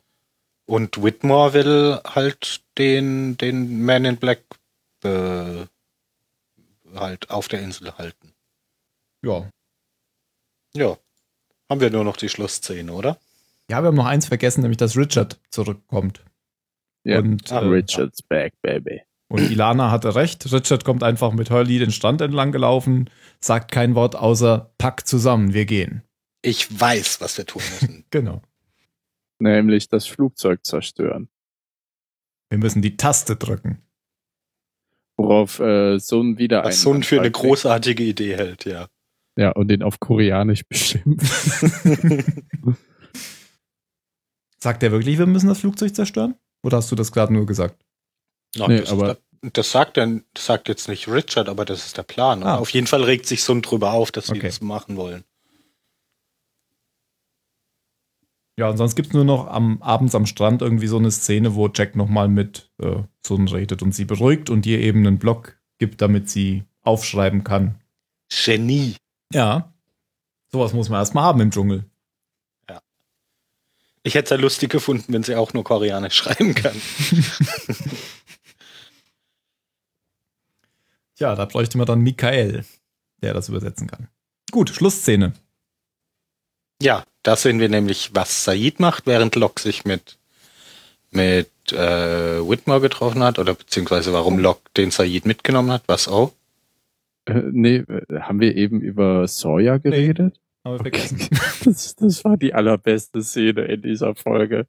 Und 0.65 1.01
Whitmore 1.01 1.53
will 1.53 1.99
halt 2.05 2.62
den, 2.77 3.38
den 3.38 3.84
Man 3.84 4.05
in 4.05 4.17
Black 4.17 4.43
äh, 5.03 5.65
halt 6.93 7.29
auf 7.29 7.47
der 7.47 7.62
Insel 7.62 7.97
halten. 7.97 8.34
Ja. 9.23 9.49
Ja. 10.75 10.97
Haben 11.69 11.82
wir 11.82 11.91
nur 11.91 12.03
noch 12.03 12.17
die 12.17 12.29
Schlussszene, 12.29 12.91
oder? 12.91 13.19
Ja, 13.69 13.82
wir 13.84 13.88
haben 13.88 13.95
noch 13.95 14.05
eins 14.05 14.25
vergessen, 14.27 14.62
nämlich 14.62 14.77
dass 14.77 14.97
Richard 14.97 15.39
zurückkommt. 15.49 16.23
ja. 17.03 17.19
Und, 17.19 17.51
Ah, 17.51 17.62
äh, 17.62 17.67
Richard's 17.67 18.21
back, 18.23 18.53
baby. 18.62 19.01
und 19.29 19.41
Ilana 19.51 19.91
hatte 19.91 20.15
recht. 20.15 20.51
Richard 20.51 20.84
kommt 20.86 21.03
einfach 21.03 21.32
mit 21.34 21.49
Hurley 21.51 21.77
den 21.79 21.91
Strand 21.91 22.21
entlang 22.21 22.51
gelaufen, 22.51 23.10
sagt 23.39 23.71
kein 23.71 23.93
Wort 23.95 24.15
außer 24.15 24.73
pack 24.77 25.05
zusammen, 25.08 25.53
wir 25.53 25.65
gehen. 25.65 26.01
Ich 26.41 26.79
weiß, 26.79 27.21
was 27.21 27.38
wir 27.38 27.45
tun 27.45 27.62
müssen. 27.82 28.05
Genau. 28.12 28.41
Nämlich 29.41 29.88
das 29.88 30.05
Flugzeug 30.08 30.65
zerstören. 30.65 31.29
Wir 32.49 32.58
müssen 32.58 32.82
die 32.82 32.97
Taste 32.97 33.36
drücken. 33.36 33.82
Worauf 35.15 35.60
äh, 35.60 35.99
Sun 35.99 36.38
wieder 36.38 36.63
Was 36.63 36.82
Sun 36.82 37.03
für 37.03 37.19
eine 37.19 37.29
großartige 37.32 38.03
Idee 38.03 38.36
hält, 38.36 38.65
ja. 38.65 38.88
Ja, 39.38 39.51
und 39.51 39.67
den 39.69 39.84
auf 39.84 39.99
Koreanisch 39.99 40.63
bestimmt. 40.67 41.21
Sagt 44.61 44.83
er 44.83 44.91
wirklich, 44.91 45.17
wir 45.17 45.25
müssen 45.25 45.47
das 45.47 45.59
Flugzeug 45.59 45.95
zerstören? 45.95 46.35
Oder 46.63 46.77
hast 46.77 46.91
du 46.91 46.95
das 46.95 47.11
gerade 47.11 47.33
nur 47.33 47.45
gesagt? 47.45 47.83
Na, 48.57 48.67
Nee, 48.67 48.81
das, 48.81 48.91
aber- 48.91 49.17
das 49.41 49.71
sagt 49.71 49.95
dann, 49.97 50.25
das 50.33 50.45
sagt 50.47 50.67
jetzt 50.67 50.89
nicht 50.89 51.07
Richard, 51.07 51.47
aber 51.47 51.63
das 51.63 51.85
ist 51.85 51.97
der 51.97 52.03
Plan. 52.03 52.43
Ah. 52.43 52.57
Auf 52.57 52.71
jeden 52.71 52.87
Fall 52.87 53.03
regt 53.03 53.25
sich 53.25 53.41
Sun 53.43 53.61
drüber 53.61 53.93
auf, 53.93 54.11
dass 54.11 54.27
sie 54.27 54.33
Okay. 54.33 54.47
das 54.47 54.59
machen 54.59 54.97
wollen. 54.97 55.23
Ja, 58.57 58.69
und 58.69 58.75
sonst 58.75 58.95
gibt's 58.95 59.13
nur 59.13 59.23
noch 59.23 59.47
am 59.47 59.81
abends 59.81 60.15
am 60.15 60.25
Strand 60.25 60.61
irgendwie 60.61 60.87
so 60.87 60.97
eine 60.97 61.11
Szene, 61.11 61.55
wo 61.55 61.69
Jack 61.73 61.95
nochmal 61.95 62.27
mit 62.27 62.69
äh, 62.81 63.03
Sun 63.25 63.47
redet 63.47 63.81
und 63.81 63.95
sie 63.95 64.03
beruhigt 64.03 64.49
und 64.49 64.65
ihr 64.65 64.79
eben 64.79 65.07
einen 65.07 65.17
Block 65.19 65.57
gibt, 65.77 66.01
damit 66.01 66.29
sie 66.29 66.65
aufschreiben 66.81 67.45
kann. 67.45 67.79
Genie. 68.29 68.97
Ja. 69.33 69.73
Sowas 70.51 70.73
muss 70.73 70.89
man 70.89 70.99
erstmal 70.99 71.23
haben 71.23 71.39
im 71.39 71.51
Dschungel. 71.51 71.88
Ich 74.03 74.15
hätte 74.15 74.25
es 74.25 74.29
ja 74.31 74.38
lustig 74.38 74.71
gefunden, 74.71 75.12
wenn 75.13 75.23
sie 75.23 75.35
auch 75.35 75.53
nur 75.53 75.63
Koreanisch 75.63 76.13
schreiben 76.17 76.55
kann. 76.55 76.79
Tja, 81.15 81.35
da 81.35 81.45
bräuchte 81.45 81.77
man 81.77 81.85
dann 81.85 82.01
Michael, 82.01 82.65
der 83.21 83.33
das 83.33 83.49
übersetzen 83.49 83.88
kann. 83.88 84.07
Gut, 84.51 84.69
Schlussszene. 84.69 85.33
Ja, 86.81 87.03
Da 87.23 87.35
sehen 87.35 87.59
wir 87.59 87.69
nämlich, 87.69 88.12
was 88.13 88.45
Said 88.45 88.79
macht, 88.79 89.05
während 89.05 89.35
Locke 89.35 89.62
sich 89.62 89.83
mit, 89.83 90.17
mit 91.12 91.49
äh, 91.71 92.39
Whitmore 92.39 92.79
getroffen 92.81 93.21
hat, 93.23 93.39
oder 93.39 93.53
beziehungsweise 93.53 94.13
warum 94.13 94.39
Locke 94.39 94.62
den 94.77 94.91
Said 94.91 95.25
mitgenommen 95.25 95.71
hat, 95.71 95.83
was 95.88 96.07
auch. 96.07 96.31
Äh, 97.25 97.41
nee, 97.51 97.75
äh, 97.77 98.21
haben 98.21 98.39
wir 98.39 98.55
eben 98.55 98.79
über 98.79 99.27
Sawyer 99.27 99.79
geredet? 99.79 100.39
Haben 100.65 100.73
wir 100.73 100.79
vergessen. 100.79 101.19
Das, 101.65 101.95
das 101.95 102.23
war 102.23 102.37
die 102.37 102.53
allerbeste 102.53 103.21
Szene 103.21 103.65
in 103.65 103.81
dieser 103.81 104.15
Folge. 104.15 104.65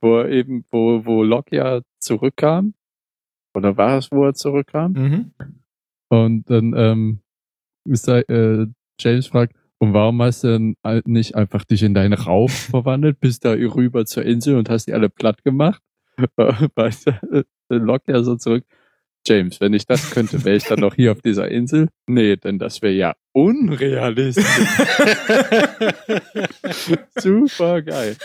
Wo 0.00 0.18
er 0.18 0.28
eben, 0.28 0.64
wo, 0.70 1.04
wo 1.04 1.22
Locke 1.22 1.56
ja 1.56 1.80
zurückkam. 1.98 2.74
Oder 3.54 3.76
war 3.76 3.98
es, 3.98 4.10
wo 4.10 4.24
er 4.24 4.34
zurückkam? 4.34 4.92
Mhm. 4.92 5.34
Und 6.08 6.50
dann 6.50 6.74
ähm, 6.76 7.20
da, 7.84 8.18
äh, 8.20 8.66
James 9.00 9.26
fragt, 9.28 9.54
und 9.78 9.94
warum 9.94 10.20
hast 10.20 10.44
du 10.44 10.48
denn 10.48 10.76
nicht 11.06 11.36
einfach 11.36 11.64
dich 11.64 11.82
in 11.82 11.94
deinen 11.94 12.12
Raum 12.12 12.48
verwandelt, 12.48 13.20
bist 13.20 13.44
da 13.44 13.52
rüber 13.52 14.04
zur 14.04 14.24
Insel 14.24 14.56
und 14.56 14.68
hast 14.68 14.86
die 14.86 14.94
alle 14.94 15.08
platt 15.08 15.42
gemacht? 15.44 15.82
Du, 16.36 17.76
äh, 17.76 17.78
Locke 17.78 18.12
ja 18.12 18.22
so 18.22 18.36
zurück. 18.36 18.64
James, 19.26 19.60
wenn 19.60 19.74
ich 19.74 19.86
das 19.86 20.10
könnte, 20.10 20.44
wäre 20.44 20.56
ich 20.56 20.64
dann 20.64 20.80
noch 20.80 20.94
hier 20.94 21.12
auf 21.12 21.20
dieser 21.20 21.48
Insel? 21.48 21.88
Nee, 22.06 22.36
denn 22.36 22.58
das 22.58 22.82
wäre 22.82 22.94
ja 22.94 23.14
unrealistisch. 23.32 24.44
Super 27.18 27.82
geil. 27.82 28.16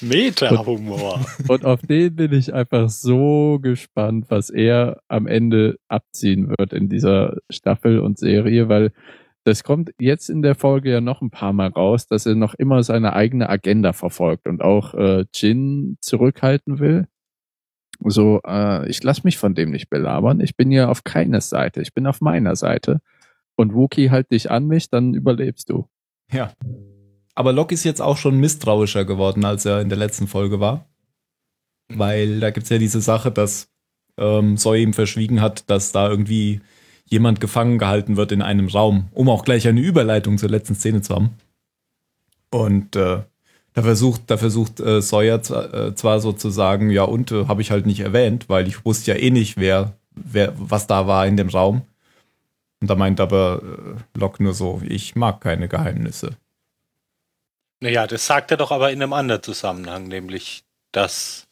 Meta-Humor. 0.00 1.24
Und 1.48 1.64
auf 1.64 1.82
den 1.82 2.16
bin 2.16 2.32
ich 2.32 2.52
einfach 2.52 2.90
so 2.90 3.58
gespannt, 3.60 4.26
was 4.28 4.50
er 4.50 5.00
am 5.08 5.26
Ende 5.26 5.78
abziehen 5.88 6.52
wird 6.58 6.72
in 6.72 6.88
dieser 6.88 7.38
Staffel 7.50 7.98
und 7.98 8.18
Serie, 8.18 8.68
weil 8.68 8.92
das 9.44 9.62
kommt 9.62 9.90
jetzt 9.98 10.28
in 10.28 10.42
der 10.42 10.56
Folge 10.56 10.90
ja 10.90 11.00
noch 11.00 11.22
ein 11.22 11.30
paar 11.30 11.52
Mal 11.52 11.68
raus, 11.68 12.08
dass 12.08 12.26
er 12.26 12.34
noch 12.34 12.54
immer 12.54 12.82
seine 12.82 13.12
eigene 13.12 13.48
Agenda 13.48 13.92
verfolgt 13.92 14.48
und 14.48 14.60
auch 14.60 14.92
äh, 14.94 15.24
Jin 15.32 15.98
zurückhalten 16.00 16.80
will. 16.80 17.06
So, 18.00 18.40
äh, 18.46 18.88
ich 18.88 19.02
lasse 19.02 19.22
mich 19.24 19.38
von 19.38 19.54
dem 19.54 19.70
nicht 19.70 19.90
belabern. 19.90 20.40
Ich 20.40 20.56
bin 20.56 20.70
ja 20.70 20.88
auf 20.88 21.04
keines 21.04 21.48
Seite. 21.48 21.82
Ich 21.82 21.94
bin 21.94 22.06
auf 22.06 22.20
meiner 22.20 22.56
Seite. 22.56 23.00
Und 23.56 23.74
Wookie 23.74 24.10
halt 24.10 24.30
dich 24.30 24.50
an 24.50 24.66
mich, 24.66 24.90
dann 24.90 25.14
überlebst 25.14 25.70
du. 25.70 25.88
Ja. 26.30 26.52
Aber 27.34 27.52
Locke 27.52 27.74
ist 27.74 27.84
jetzt 27.84 28.02
auch 28.02 28.16
schon 28.16 28.38
misstrauischer 28.38 29.04
geworden, 29.04 29.44
als 29.44 29.64
er 29.64 29.80
in 29.80 29.88
der 29.88 29.98
letzten 29.98 30.26
Folge 30.26 30.60
war. 30.60 30.86
Weil 31.88 32.40
da 32.40 32.50
gibt's 32.50 32.70
ja 32.70 32.78
diese 32.78 33.00
Sache, 33.00 33.30
dass 33.30 33.68
ähm, 34.18 34.56
Soy 34.56 34.82
ihm 34.82 34.92
verschwiegen 34.92 35.40
hat, 35.40 35.68
dass 35.70 35.92
da 35.92 36.08
irgendwie 36.08 36.60
jemand 37.04 37.40
gefangen 37.40 37.78
gehalten 37.78 38.16
wird 38.16 38.32
in 38.32 38.42
einem 38.42 38.68
Raum, 38.68 39.08
um 39.12 39.28
auch 39.28 39.44
gleich 39.44 39.68
eine 39.68 39.80
Überleitung 39.80 40.38
zur 40.38 40.48
letzten 40.48 40.74
Szene 40.74 41.02
zu 41.02 41.14
haben. 41.14 41.30
Und 42.50 42.96
äh, 42.96 43.22
da 43.76 43.82
versucht, 43.82 44.22
da 44.28 44.38
versucht 44.38 44.80
äh, 44.80 45.02
Sawyer 45.02 45.42
zwar, 45.42 45.74
äh, 45.74 45.94
zwar 45.94 46.20
so 46.20 46.32
zu 46.32 46.48
sagen, 46.48 46.88
ja 46.88 47.02
und 47.02 47.30
äh, 47.30 47.46
habe 47.46 47.60
ich 47.60 47.70
halt 47.70 47.84
nicht 47.84 48.00
erwähnt, 48.00 48.48
weil 48.48 48.66
ich 48.66 48.86
wusste 48.86 49.12
ja 49.12 49.18
eh 49.18 49.30
nicht, 49.30 49.58
wer, 49.58 49.92
wer, 50.12 50.54
was 50.56 50.86
da 50.86 51.06
war 51.06 51.26
in 51.26 51.36
dem 51.36 51.50
Raum. 51.50 51.82
Und 52.80 52.88
da 52.88 52.94
meint 52.94 53.20
aber 53.20 53.60
äh, 53.62 54.18
Locke 54.18 54.42
nur 54.42 54.54
so, 54.54 54.80
ich 54.82 55.14
mag 55.14 55.42
keine 55.42 55.68
Geheimnisse. 55.68 56.38
Naja, 57.80 58.06
das 58.06 58.26
sagt 58.26 58.50
er 58.50 58.56
doch 58.56 58.70
aber 58.70 58.92
in 58.92 59.02
einem 59.02 59.12
anderen 59.12 59.42
Zusammenhang, 59.42 60.08
nämlich, 60.08 60.64
dass, 60.92 61.45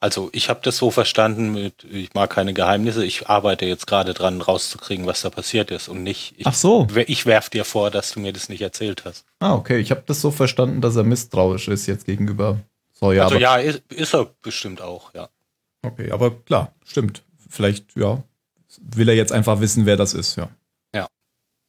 also 0.00 0.28
ich 0.32 0.48
habe 0.48 0.60
das 0.62 0.76
so 0.76 0.90
verstanden 0.90 1.52
mit, 1.52 1.84
ich 1.84 2.14
mag 2.14 2.30
keine 2.30 2.54
Geheimnisse, 2.54 3.04
ich 3.04 3.28
arbeite 3.28 3.64
jetzt 3.66 3.86
gerade 3.86 4.14
dran, 4.14 4.40
rauszukriegen, 4.40 5.06
was 5.06 5.22
da 5.22 5.30
passiert 5.30 5.70
ist 5.70 5.88
und 5.88 6.02
nicht, 6.02 6.34
ich, 6.36 6.46
Ach 6.46 6.54
so. 6.54 6.86
ich 6.94 7.26
werf 7.26 7.50
dir 7.50 7.64
vor, 7.64 7.90
dass 7.90 8.12
du 8.12 8.20
mir 8.20 8.32
das 8.32 8.48
nicht 8.48 8.60
erzählt 8.60 9.04
hast. 9.04 9.24
Ah, 9.40 9.54
okay. 9.54 9.78
Ich 9.78 9.90
habe 9.90 10.02
das 10.06 10.20
so 10.20 10.30
verstanden, 10.30 10.80
dass 10.80 10.96
er 10.96 11.04
misstrauisch 11.04 11.68
ist 11.68 11.86
jetzt 11.86 12.04
gegenüber 12.04 12.60
Sawyer. 12.92 13.24
also 13.24 13.36
ja, 13.36 13.56
ist, 13.56 13.82
ist 13.92 14.14
er 14.14 14.30
bestimmt 14.42 14.80
auch, 14.80 15.14
ja. 15.14 15.28
Okay, 15.82 16.10
aber 16.10 16.30
klar, 16.30 16.74
stimmt. 16.84 17.22
Vielleicht, 17.48 17.96
ja, 17.96 18.22
will 18.80 19.08
er 19.08 19.14
jetzt 19.14 19.32
einfach 19.32 19.60
wissen, 19.60 19.86
wer 19.86 19.96
das 19.96 20.14
ist, 20.14 20.36
ja. 20.36 20.50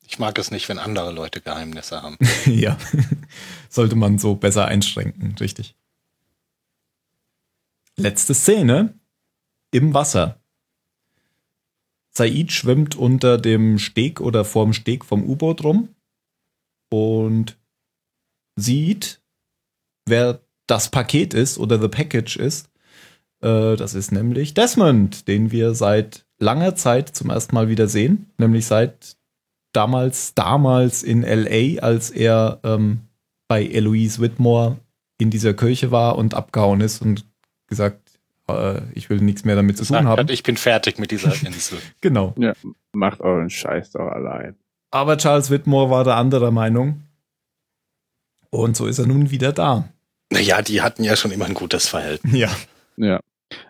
Ich 0.09 0.19
mag 0.19 0.39
es 0.39 0.51
nicht, 0.51 0.69
wenn 0.69 0.79
andere 0.79 1.11
Leute 1.11 1.41
Geheimnisse 1.41 2.01
haben. 2.01 2.17
ja. 2.45 2.77
Sollte 3.69 3.95
man 3.95 4.17
so 4.17 4.35
besser 4.35 4.65
einschränken, 4.65 5.35
richtig. 5.39 5.75
Letzte 7.99 8.35
Szene 8.35 8.93
im 9.71 9.93
Wasser. 9.93 10.39
Said 12.11 12.51
schwimmt 12.51 12.95
unter 12.95 13.37
dem 13.37 13.79
Steg 13.79 14.21
oder 14.21 14.45
vorm 14.45 14.73
Steg 14.73 15.03
vom 15.03 15.23
U-Boot 15.23 15.63
rum 15.63 15.89
und 16.89 17.57
sieht, 18.55 19.21
wer 20.05 20.41
das 20.67 20.89
Paket 20.89 21.33
ist 21.33 21.57
oder 21.57 21.79
the 21.79 21.87
Package 21.87 22.37
ist. 22.37 22.69
Äh, 23.41 23.75
das 23.75 23.93
ist 23.93 24.11
nämlich 24.11 24.53
Desmond, 24.53 25.27
den 25.27 25.51
wir 25.51 25.73
seit 25.73 26.25
langer 26.39 26.75
Zeit 26.75 27.09
zum 27.09 27.29
ersten 27.29 27.55
Mal 27.55 27.67
wieder 27.67 27.87
sehen, 27.87 28.31
nämlich 28.37 28.65
seit 28.65 29.17
damals, 29.73 30.33
damals 30.33 31.03
in 31.03 31.23
LA, 31.23 31.81
als 31.81 32.09
er 32.09 32.59
ähm, 32.63 33.01
bei 33.47 33.65
Eloise 33.65 34.21
Whitmore 34.21 34.77
in 35.19 35.29
dieser 35.29 35.53
Kirche 35.53 35.91
war 35.91 36.17
und 36.17 36.33
abgehauen 36.33 36.81
ist 36.81 37.01
und 37.01 37.25
gesagt, 37.67 38.19
äh, 38.49 38.81
ich 38.93 39.09
will 39.09 39.19
nichts 39.19 39.45
mehr 39.45 39.55
damit 39.55 39.77
zu 39.77 39.85
tun 39.85 40.07
haben. 40.07 40.19
hat, 40.19 40.31
ich 40.31 40.43
bin 40.43 40.57
fertig 40.57 40.99
mit 40.99 41.11
dieser 41.11 41.31
Insel. 41.45 41.79
Genau. 42.01 42.33
Ja, 42.37 42.53
macht 42.93 43.21
euren 43.21 43.49
Scheiß 43.49 43.91
doch 43.91 44.07
allein. 44.07 44.55
Aber 44.91 45.17
Charles 45.17 45.49
Whitmore 45.51 45.89
war 45.89 46.03
der 46.03 46.15
anderer 46.15 46.51
Meinung. 46.51 47.03
Und 48.49 48.77
so 48.77 48.85
ist 48.85 48.99
er 48.99 49.05
nun 49.07 49.29
wieder 49.31 49.51
da. 49.51 49.89
naja, 50.31 50.61
die 50.61 50.81
hatten 50.81 51.03
ja 51.03 51.15
schon 51.15 51.31
immer 51.31 51.45
ein 51.45 51.53
gutes 51.53 51.87
Verhältnis. 51.89 52.33
Ja. 52.33 52.49
Ja. 52.95 53.19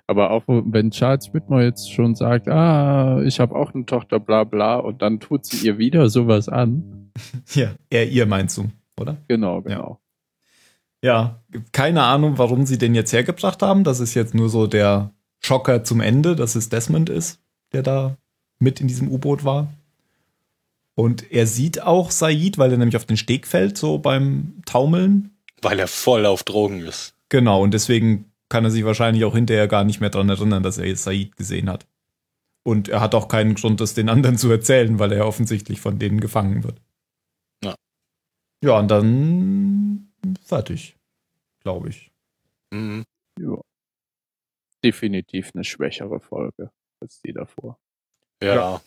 Aber 0.08 0.32
auch 0.32 0.44
wenn 0.48 0.92
Charles 0.92 1.34
Whitmore 1.34 1.64
jetzt 1.66 1.92
schon 1.92 2.16
sagt, 2.16 2.48
ah, 2.48 3.22
ich 3.24 3.40
habe 3.40 3.56
auch 3.56 3.74
eine 3.74 3.86
Tochter, 3.86 4.20
bla 4.20 4.44
bla, 4.44 4.78
und 4.78 5.02
dann 5.02 5.20
tut 5.20 5.46
sie 5.46 5.66
ihr 5.68 5.78
wieder 5.78 6.10
sowas 6.10 6.50
an. 6.50 6.94
Ja. 7.56 7.72
Er, 7.90 8.08
ihr 8.08 8.28
meinst 8.28 8.58
du, 8.58 8.70
oder? 9.00 9.18
Genau, 9.28 9.62
genau. 9.64 10.00
Ja. 11.02 11.42
Keine 11.72 12.04
Ahnung, 12.04 12.38
warum 12.38 12.66
sie 12.66 12.78
den 12.78 12.96
jetzt 12.96 13.14
hergebracht 13.14 13.62
haben. 13.62 13.84
Das 13.84 14.00
ist 14.00 14.14
jetzt 14.14 14.34
nur 14.34 14.50
so 14.50 14.68
der 14.68 15.12
Schocker 15.40 15.84
zum 15.84 16.02
Ende, 16.02 16.36
dass 16.36 16.56
es 16.56 16.70
Desmond 16.70 17.10
ist, 17.10 17.40
der 17.72 17.84
da 17.84 18.18
mit 18.60 18.82
in 18.82 18.88
diesem 18.88 19.12
U-Boot 19.12 19.44
war. 19.44 19.68
Und 20.96 21.32
er 21.32 21.46
sieht 21.46 21.84
auch 21.84 22.10
Said, 22.10 22.58
weil 22.58 22.72
er 22.72 22.78
nämlich 22.78 22.96
auf 22.96 23.06
den 23.06 23.18
Steg 23.18 23.46
fällt, 23.46 23.78
so 23.78 24.00
beim 24.00 24.62
Taumeln. 24.66 25.38
Weil 25.62 25.80
er 25.80 25.88
voll 25.88 26.26
auf 26.26 26.44
Drogen 26.44 26.82
ist. 26.82 27.14
Genau, 27.30 27.62
und 27.62 27.74
deswegen 27.74 28.32
kann 28.50 28.64
er 28.64 28.72
sich 28.72 28.84
wahrscheinlich 28.84 29.24
auch 29.26 29.36
hinterher 29.36 29.68
gar 29.68 29.84
nicht 29.84 30.00
mehr 30.00 30.10
dran 30.10 30.30
erinnern, 30.30 30.64
dass 30.64 30.78
er 30.78 30.88
jetzt 30.88 31.04
Said 31.04 31.36
gesehen 31.38 31.70
hat. 31.70 31.86
Und 32.64 32.90
er 32.90 33.00
hat 33.00 33.14
auch 33.14 33.28
keinen 33.28 33.54
Grund, 33.54 33.80
das 33.80 33.94
den 33.94 34.10
anderen 34.10 34.38
zu 34.40 34.50
erzählen, 34.50 34.98
weil 34.98 35.12
er 35.12 35.28
offensichtlich 35.28 35.80
von 35.80 36.00
denen 36.00 36.20
gefangen 36.20 36.64
wird. 36.64 36.82
Ja. 37.64 37.76
Ja, 38.64 38.80
und 38.80 38.90
dann 38.90 40.07
fertig, 40.36 40.96
glaube 41.62 41.90
ich. 41.90 42.12
Mhm. 42.72 43.04
Ja. 43.40 43.58
Definitiv 44.84 45.52
eine 45.54 45.64
schwächere 45.64 46.20
Folge 46.20 46.72
als 47.00 47.22
die 47.22 47.34
davor. 47.34 47.78
Ja. 48.42 48.56
Ja. 48.56 48.82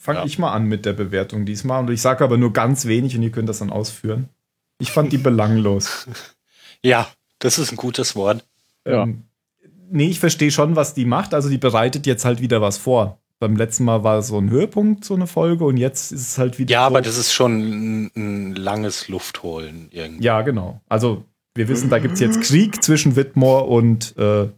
Fange 0.00 0.20
Ja. 0.20 0.24
ich 0.24 0.38
mal 0.38 0.52
an 0.52 0.64
mit 0.64 0.86
der 0.86 0.92
Bewertung 0.94 1.44
diesmal. 1.46 1.80
Und 1.80 1.90
ich 1.90 2.00
sage 2.00 2.24
aber 2.24 2.36
nur 2.36 2.52
ganz 2.52 2.86
wenig 2.86 3.14
und 3.16 3.22
ihr 3.22 3.30
könnt 3.30 3.48
das 3.48 3.58
dann 3.58 3.70
ausführen. 3.70 4.28
Ich 4.78 4.90
fand 4.90 5.12
die 5.12 5.18
belanglos. 5.18 6.08
ja, 6.82 7.08
das 7.38 7.58
ist 7.58 7.70
ein 7.70 7.76
gutes 7.76 8.16
Wort. 8.16 8.44
Ja. 8.86 9.02
Ähm, 9.04 9.24
nee, 9.90 10.08
ich 10.08 10.18
verstehe 10.20 10.50
schon, 10.50 10.74
was 10.74 10.94
die 10.94 11.04
macht. 11.04 11.34
Also 11.34 11.48
die 11.48 11.58
bereitet 11.58 12.06
jetzt 12.06 12.24
halt 12.24 12.40
wieder 12.40 12.60
was 12.60 12.78
vor. 12.78 13.19
Beim 13.40 13.56
letzten 13.56 13.84
Mal 13.84 14.04
war 14.04 14.20
so 14.22 14.38
ein 14.38 14.50
Höhepunkt, 14.50 15.04
so 15.04 15.14
eine 15.14 15.26
Folge, 15.26 15.64
und 15.64 15.78
jetzt 15.78 16.12
ist 16.12 16.20
es 16.20 16.38
halt 16.38 16.58
wieder. 16.58 16.72
Ja, 16.72 16.80
so, 16.82 16.86
aber 16.86 17.00
das 17.00 17.16
ist 17.16 17.32
schon 17.32 17.58
ein, 17.60 18.10
ein 18.14 18.54
langes 18.54 19.08
Luftholen 19.08 19.88
irgendwie. 19.90 20.24
Ja, 20.24 20.42
genau. 20.42 20.80
Also 20.88 21.24
wir 21.54 21.68
wissen, 21.68 21.90
da 21.90 21.98
gibt 21.98 22.14
es 22.14 22.20
jetzt 22.20 22.42
Krieg 22.42 22.82
zwischen 22.84 23.16
Whitmore 23.16 23.64
und 23.64 24.16
äh, 24.18 24.48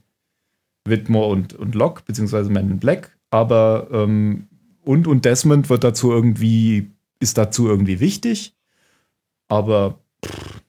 Whitmore 0.84 1.28
und, 1.28 1.54
und 1.54 1.74
Locke, 1.74 2.02
beziehungsweise 2.04 2.50
Man 2.50 2.70
in 2.70 2.78
Black. 2.80 3.16
Aber 3.30 3.86
ähm, 3.92 4.48
und, 4.84 5.06
und 5.06 5.24
Desmond 5.24 5.70
wird 5.70 5.84
dazu 5.84 6.10
irgendwie, 6.10 6.90
ist 7.20 7.38
dazu 7.38 7.68
irgendwie 7.68 8.00
wichtig. 8.00 8.54
Aber 9.48 10.00
pff, 10.24 10.60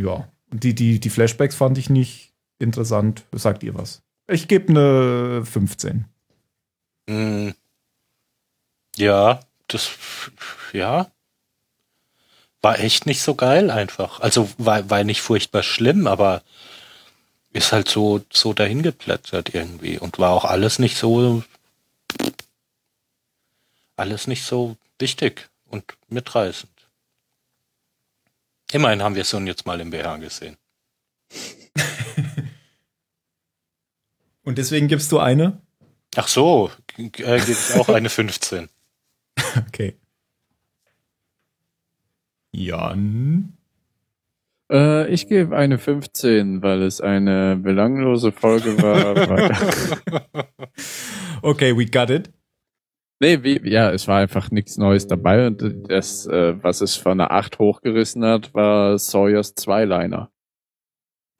ja. 0.00 0.28
Und 0.50 0.64
die, 0.64 0.74
die, 0.74 0.98
die 0.98 1.10
Flashbacks 1.10 1.54
fand 1.54 1.78
ich 1.78 1.88
nicht 1.88 2.32
interessant. 2.58 3.24
Sagt 3.32 3.62
ihr 3.62 3.74
was? 3.74 4.02
Ich 4.28 4.48
gebe 4.48 4.68
eine 4.68 5.44
15. 5.44 6.06
Mhm. 7.12 7.54
Ja, 8.96 9.40
das, 9.68 9.90
ja. 10.72 11.10
War 12.60 12.78
echt 12.78 13.06
nicht 13.06 13.22
so 13.22 13.34
geil 13.34 13.70
einfach. 13.70 14.20
Also 14.20 14.48
war, 14.58 14.88
war 14.88 15.02
nicht 15.04 15.20
furchtbar 15.22 15.62
schlimm, 15.62 16.06
aber 16.06 16.42
ist 17.52 17.72
halt 17.72 17.88
so, 17.88 18.24
so 18.32 18.52
dahin 18.52 18.82
irgendwie 19.52 19.98
und 19.98 20.18
war 20.18 20.30
auch 20.30 20.44
alles 20.44 20.78
nicht 20.78 20.96
so, 20.96 21.42
alles 23.96 24.26
nicht 24.26 24.44
so 24.44 24.76
wichtig 24.98 25.50
und 25.68 25.84
mitreißend. 26.08 26.70
Immerhin 28.72 29.02
haben 29.02 29.16
wir 29.16 29.24
Son 29.24 29.46
jetzt 29.46 29.66
mal 29.66 29.80
im 29.80 29.90
BH 29.90 30.16
gesehen. 30.18 30.56
Und 34.44 34.58
deswegen 34.58 34.88
gibst 34.88 35.12
du 35.12 35.18
eine? 35.18 35.60
Ach 36.16 36.28
so, 36.28 36.70
äh, 36.98 37.08
gebe 37.08 37.36
ich 37.36 37.74
auch 37.74 37.88
eine 37.88 38.08
15. 38.08 38.68
Okay. 39.68 39.96
Jan? 42.52 43.56
Äh, 44.70 45.08
ich 45.08 45.28
gebe 45.28 45.56
eine 45.56 45.78
15, 45.78 46.62
weil 46.62 46.82
es 46.82 47.00
eine 47.00 47.56
belanglose 47.56 48.32
Folge 48.32 48.80
war. 48.80 49.16
okay, 51.42 51.76
we 51.76 51.86
got 51.86 52.10
it. 52.10 52.30
Nee, 53.20 53.42
wie, 53.42 53.60
ja, 53.68 53.90
es 53.90 54.08
war 54.08 54.18
einfach 54.18 54.50
nichts 54.50 54.78
Neues 54.78 55.06
dabei 55.06 55.46
und 55.46 55.62
das, 55.88 56.26
äh, 56.26 56.62
was 56.62 56.80
es 56.80 56.96
von 56.96 57.20
einer 57.20 57.30
8 57.30 57.58
hochgerissen 57.58 58.24
hat, 58.24 58.52
war 58.54 58.98
Sawyers 58.98 59.54
Zweiliner. 59.54 60.30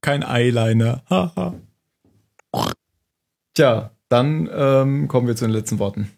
Kein 0.01 0.23
Eyeliner. 0.23 1.03
Haha. 1.09 1.55
Tja, 3.55 3.92
dann 4.13 4.49
ähm, 4.53 5.09
kommen 5.09 5.27
wir 5.27 5.35
zu 5.35 5.47
den 5.47 5.53
letzten 5.53 5.79
Worten. 5.79 6.11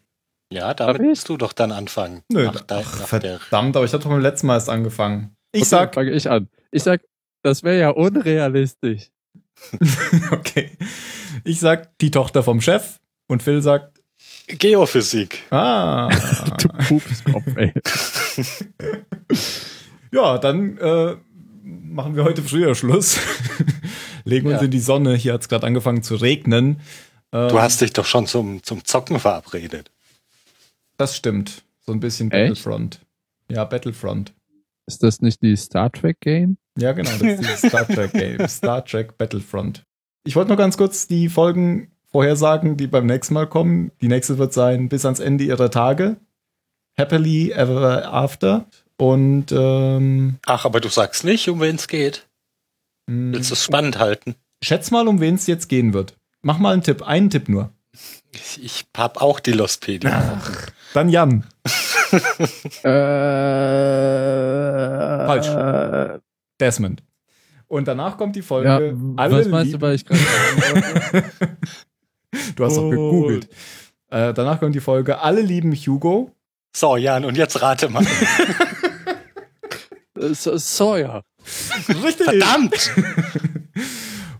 Ja, 0.53 0.75
damit 0.75 1.01
musst 1.03 1.29
du 1.29 1.37
doch 1.37 1.53
dann 1.53 1.73
anfangen. 1.73 2.23
Nö, 2.29 2.45
nach, 2.45 2.65
ach, 2.69 2.99
nach 3.01 3.09
verdammt, 3.09 3.77
aber 3.77 3.85
ich 3.85 3.93
hatte 3.93 4.05
doch 4.05 4.11
beim 4.11 4.21
letzten 4.21 4.47
Mal 4.49 4.55
erst 4.55 4.69
angefangen. 4.69 5.37
Ich 5.53 5.63
okay, 5.63 5.69
sag. 5.69 5.95
fange 5.95 6.11
ich 6.11 6.29
an. 6.29 6.49
Ich 6.71 6.83
sag, 6.83 7.03
das 7.43 7.63
wäre 7.63 7.79
ja 7.79 7.91
unrealistisch. 7.91 9.11
okay. 10.33 10.77
Ich 11.45 11.61
sag 11.61 11.97
die 11.99 12.11
Tochter 12.11 12.43
vom 12.43 12.61
Chef 12.61 12.99
und 13.29 13.43
Phil 13.43 13.63
sagt 13.63 14.01
Geophysik. 14.47 15.43
Ah. 15.51 16.09
du 16.59 16.69
Pupskopf, 16.69 17.57
ey. 17.57 17.73
ja, 20.13 20.39
dann 20.39 20.79
äh, 20.79 21.17
machen 21.63 22.17
wir 22.17 22.25
heute 22.25 22.43
früher 22.43 22.75
Schluss. 22.75 23.19
Legen 24.25 24.49
uns 24.49 24.57
ja. 24.57 24.65
in 24.65 24.71
die 24.71 24.81
Sonne. 24.81 25.15
Hier 25.15 25.35
hat 25.35 25.43
es 25.43 25.49
gerade 25.49 25.67
angefangen 25.67 26.03
zu 26.03 26.17
regnen. 26.17 26.81
Ähm, 27.35 27.49
du 27.49 27.61
hast 27.61 27.81
dich 27.81 27.93
doch 27.93 28.07
schon 28.07 28.27
zum, 28.27 28.63
zum 28.63 28.85
Zocken 28.85 29.19
verabredet. 29.19 29.91
Das 30.97 31.17
stimmt. 31.17 31.63
So 31.85 31.93
ein 31.93 32.01
bisschen 32.01 32.31
Echt? 32.31 32.51
Battlefront. 32.51 33.01
Ja, 33.51 33.65
Battlefront. 33.65 34.33
Ist 34.87 35.03
das 35.03 35.21
nicht 35.21 35.43
die 35.43 35.57
Star 35.57 35.91
Trek 35.91 36.21
Game? 36.21 36.57
Ja, 36.79 36.93
genau, 36.93 37.11
das 37.11 37.23
ist 37.23 37.63
die 37.65 37.69
Star 37.69 37.87
Trek 37.87 38.13
Game. 38.13 38.49
Star 38.49 38.85
Trek 38.85 39.19
Battlefront. 39.19 39.83
Ich 40.25 40.37
wollte 40.37 40.51
noch 40.51 40.57
ganz 40.57 40.79
kurz 40.79 41.07
die 41.07 41.29
Folgen 41.29 41.91
vorhersagen, 42.07 42.77
die 42.77 42.87
beim 42.87 43.07
nächsten 43.07 43.35
Mal 43.35 43.49
kommen. 43.49 43.91
Die 44.01 44.09
nächste 44.09 44.39
wird 44.39 44.53
sein 44.53 44.89
bis 44.89 45.05
ans 45.05 45.21
Ende 45.21 45.45
ihrer 45.45 45.71
Tage. 45.71 46.17
Happily 46.97 47.51
Ever 47.51 48.13
After. 48.13 48.67
Und 48.97 49.47
ähm, 49.51 50.39
Ach, 50.47 50.65
aber 50.65 50.81
du 50.81 50.89
sagst 50.89 51.25
nicht, 51.25 51.49
um 51.49 51.61
wen 51.61 51.75
es 51.75 51.89
geht. 51.89 52.29
Hm. 53.11 53.33
Willst 53.33 53.51
du 53.51 53.55
es 53.55 53.65
spannend 53.65 53.99
halten? 53.99 54.37
Schätz 54.63 54.93
mal, 54.93 55.09
um 55.09 55.21
wen 55.21 55.35
es 55.35 55.49
jetzt 55.49 55.69
gehen 55.69 55.93
wird. 55.93 56.17
Mach 56.45 56.59
mal 56.59 56.75
einen 56.75 56.83
Tipp, 56.83 57.03
einen 57.03 57.31
Tipp 57.31 57.49
nur. 57.49 57.71
Ich 58.33 58.85
hab 58.97 59.23
auch 59.23 59.41
die 59.41 59.53
Lostpedia. 59.53 60.41
Dann 60.93 61.09
Jan. 61.09 61.47
äh, 62.13 62.89
Falsch. 65.27 66.21
Desmond. 66.61 67.03
Und 67.67 67.89
danach 67.89 68.19
kommt 68.19 68.37
die 68.37 68.43
Folge. 68.43 68.69
Ja, 68.69 68.77
alle 69.17 69.39
was 69.39 69.49
meinst 69.49 69.73
du, 69.73 69.81
weil 69.81 69.95
ich 69.95 70.05
gerade 70.05 70.21
Du 72.57 72.65
hast 72.65 72.77
doch 72.77 72.91
gegoogelt. 72.91 73.49
Äh, 74.11 74.35
danach 74.35 74.61
kommt 74.61 74.75
die 74.75 74.81
Folge 74.81 75.21
Alle 75.21 75.41
lieben 75.41 75.73
Hugo. 75.73 76.31
So, 76.77 76.99
Jan, 76.99 77.25
und 77.25 77.39
jetzt 77.39 77.63
rate 77.63 77.89
mal. 77.89 78.05
Sawyer. 80.35 81.25
Richtig. 81.89 82.27
Verdammt! 82.27 82.93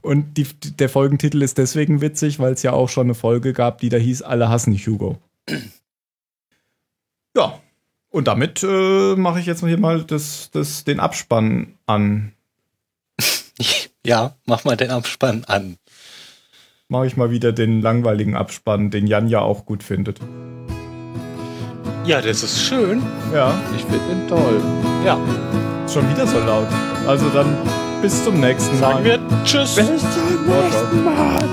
Und 0.05 0.37
die, 0.37 0.47
der 0.79 0.91
Folgentitel 0.91 1.41
ist 1.41 1.57
deswegen 1.57 2.03
witzig, 2.03 2.39
weil 2.39 2.53
es 2.53 2.63
ja 2.63 2.75
auch 2.75 2.91
schon 2.91 3.07
eine 3.07 3.15
Folge 3.15 3.55
gab, 3.55 3.79
die 3.79 3.89
da 3.89 3.97
hieß 3.97 4.21
Alle 4.21 4.51
hassen 4.51 4.75
Hugo. 4.75 5.17
ja. 7.37 7.59
Und 8.11 8.29
damit 8.29 8.63
äh, 8.63 9.17
mache 9.17 9.41
ich 9.41 9.47
jetzt 9.47 9.65
hier 9.65 9.79
mal 9.79 10.05
das, 10.05 10.51
das, 10.53 10.85
den 10.85 11.01
Abspann 11.01 11.79
an. 11.87 12.33
Ja, 14.07 14.37
mach 14.45 14.65
mal 14.65 14.77
den 14.77 14.91
Abspann 14.91 15.45
an. 15.45 15.79
Mache 16.89 17.07
ich 17.07 17.17
mal 17.17 17.31
wieder 17.31 17.53
den 17.53 17.81
langweiligen 17.81 18.37
Abspann, 18.37 18.91
den 18.91 19.07
Jan 19.07 19.29
ja 19.29 19.41
auch 19.41 19.65
gut 19.65 19.83
findet. 19.83 20.21
Ja, 22.05 22.21
das 22.21 22.43
ist 22.43 22.61
schön. 22.61 23.03
Ja. 23.33 23.59
Ich 23.75 23.81
finde 23.85 24.01
den 24.07 24.29
toll. 24.29 24.61
Ja. 25.07 25.19
Ist 25.87 25.95
schon 25.95 26.07
wieder 26.11 26.27
so 26.27 26.39
laut. 26.41 26.69
Also 27.07 27.31
dann 27.31 27.57
bis 28.05 28.23
zum 28.23 28.39
nächsten 28.39 28.79
Mal. 28.81 29.03
Sagen 29.03 29.05
wir 29.07 29.45
Tschüss. 29.45 29.77
Bis 29.77 29.87
zum 29.87 30.47
nächsten 30.47 31.05
Mal. 31.05 31.49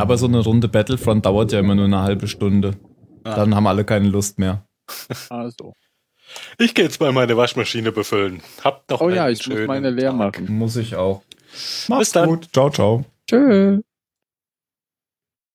aber 0.00 0.16
so 0.16 0.26
eine 0.26 0.38
Runde 0.38 0.68
Battlefront 0.68 1.26
dauert 1.26 1.52
ja 1.52 1.60
immer 1.60 1.74
nur 1.74 1.84
eine 1.84 2.00
halbe 2.00 2.26
Stunde. 2.28 2.78
Ah. 3.24 3.34
Dann 3.34 3.54
haben 3.54 3.66
alle 3.66 3.84
keine 3.84 4.08
Lust 4.08 4.38
mehr. 4.38 4.66
Also. 5.28 5.74
Ich 6.58 6.74
gehe 6.74 6.84
jetzt 6.84 7.00
mal 7.00 7.12
meine 7.12 7.36
Waschmaschine 7.36 7.92
befüllen. 7.92 8.42
Habt 8.62 8.90
noch 8.90 9.00
Oh 9.00 9.10
ja, 9.10 9.28
ich 9.28 9.46
muss 9.46 9.66
meine 9.66 9.90
leer 9.90 10.12
machen. 10.12 10.46
Muss 10.50 10.76
ich 10.76 10.96
auch. 10.96 11.22
Mach's 11.88 12.00
Bis 12.00 12.12
dann. 12.12 12.28
gut. 12.28 12.48
Ciao, 12.52 12.70
ciao. 12.70 13.04
Tschüss. 13.28 13.80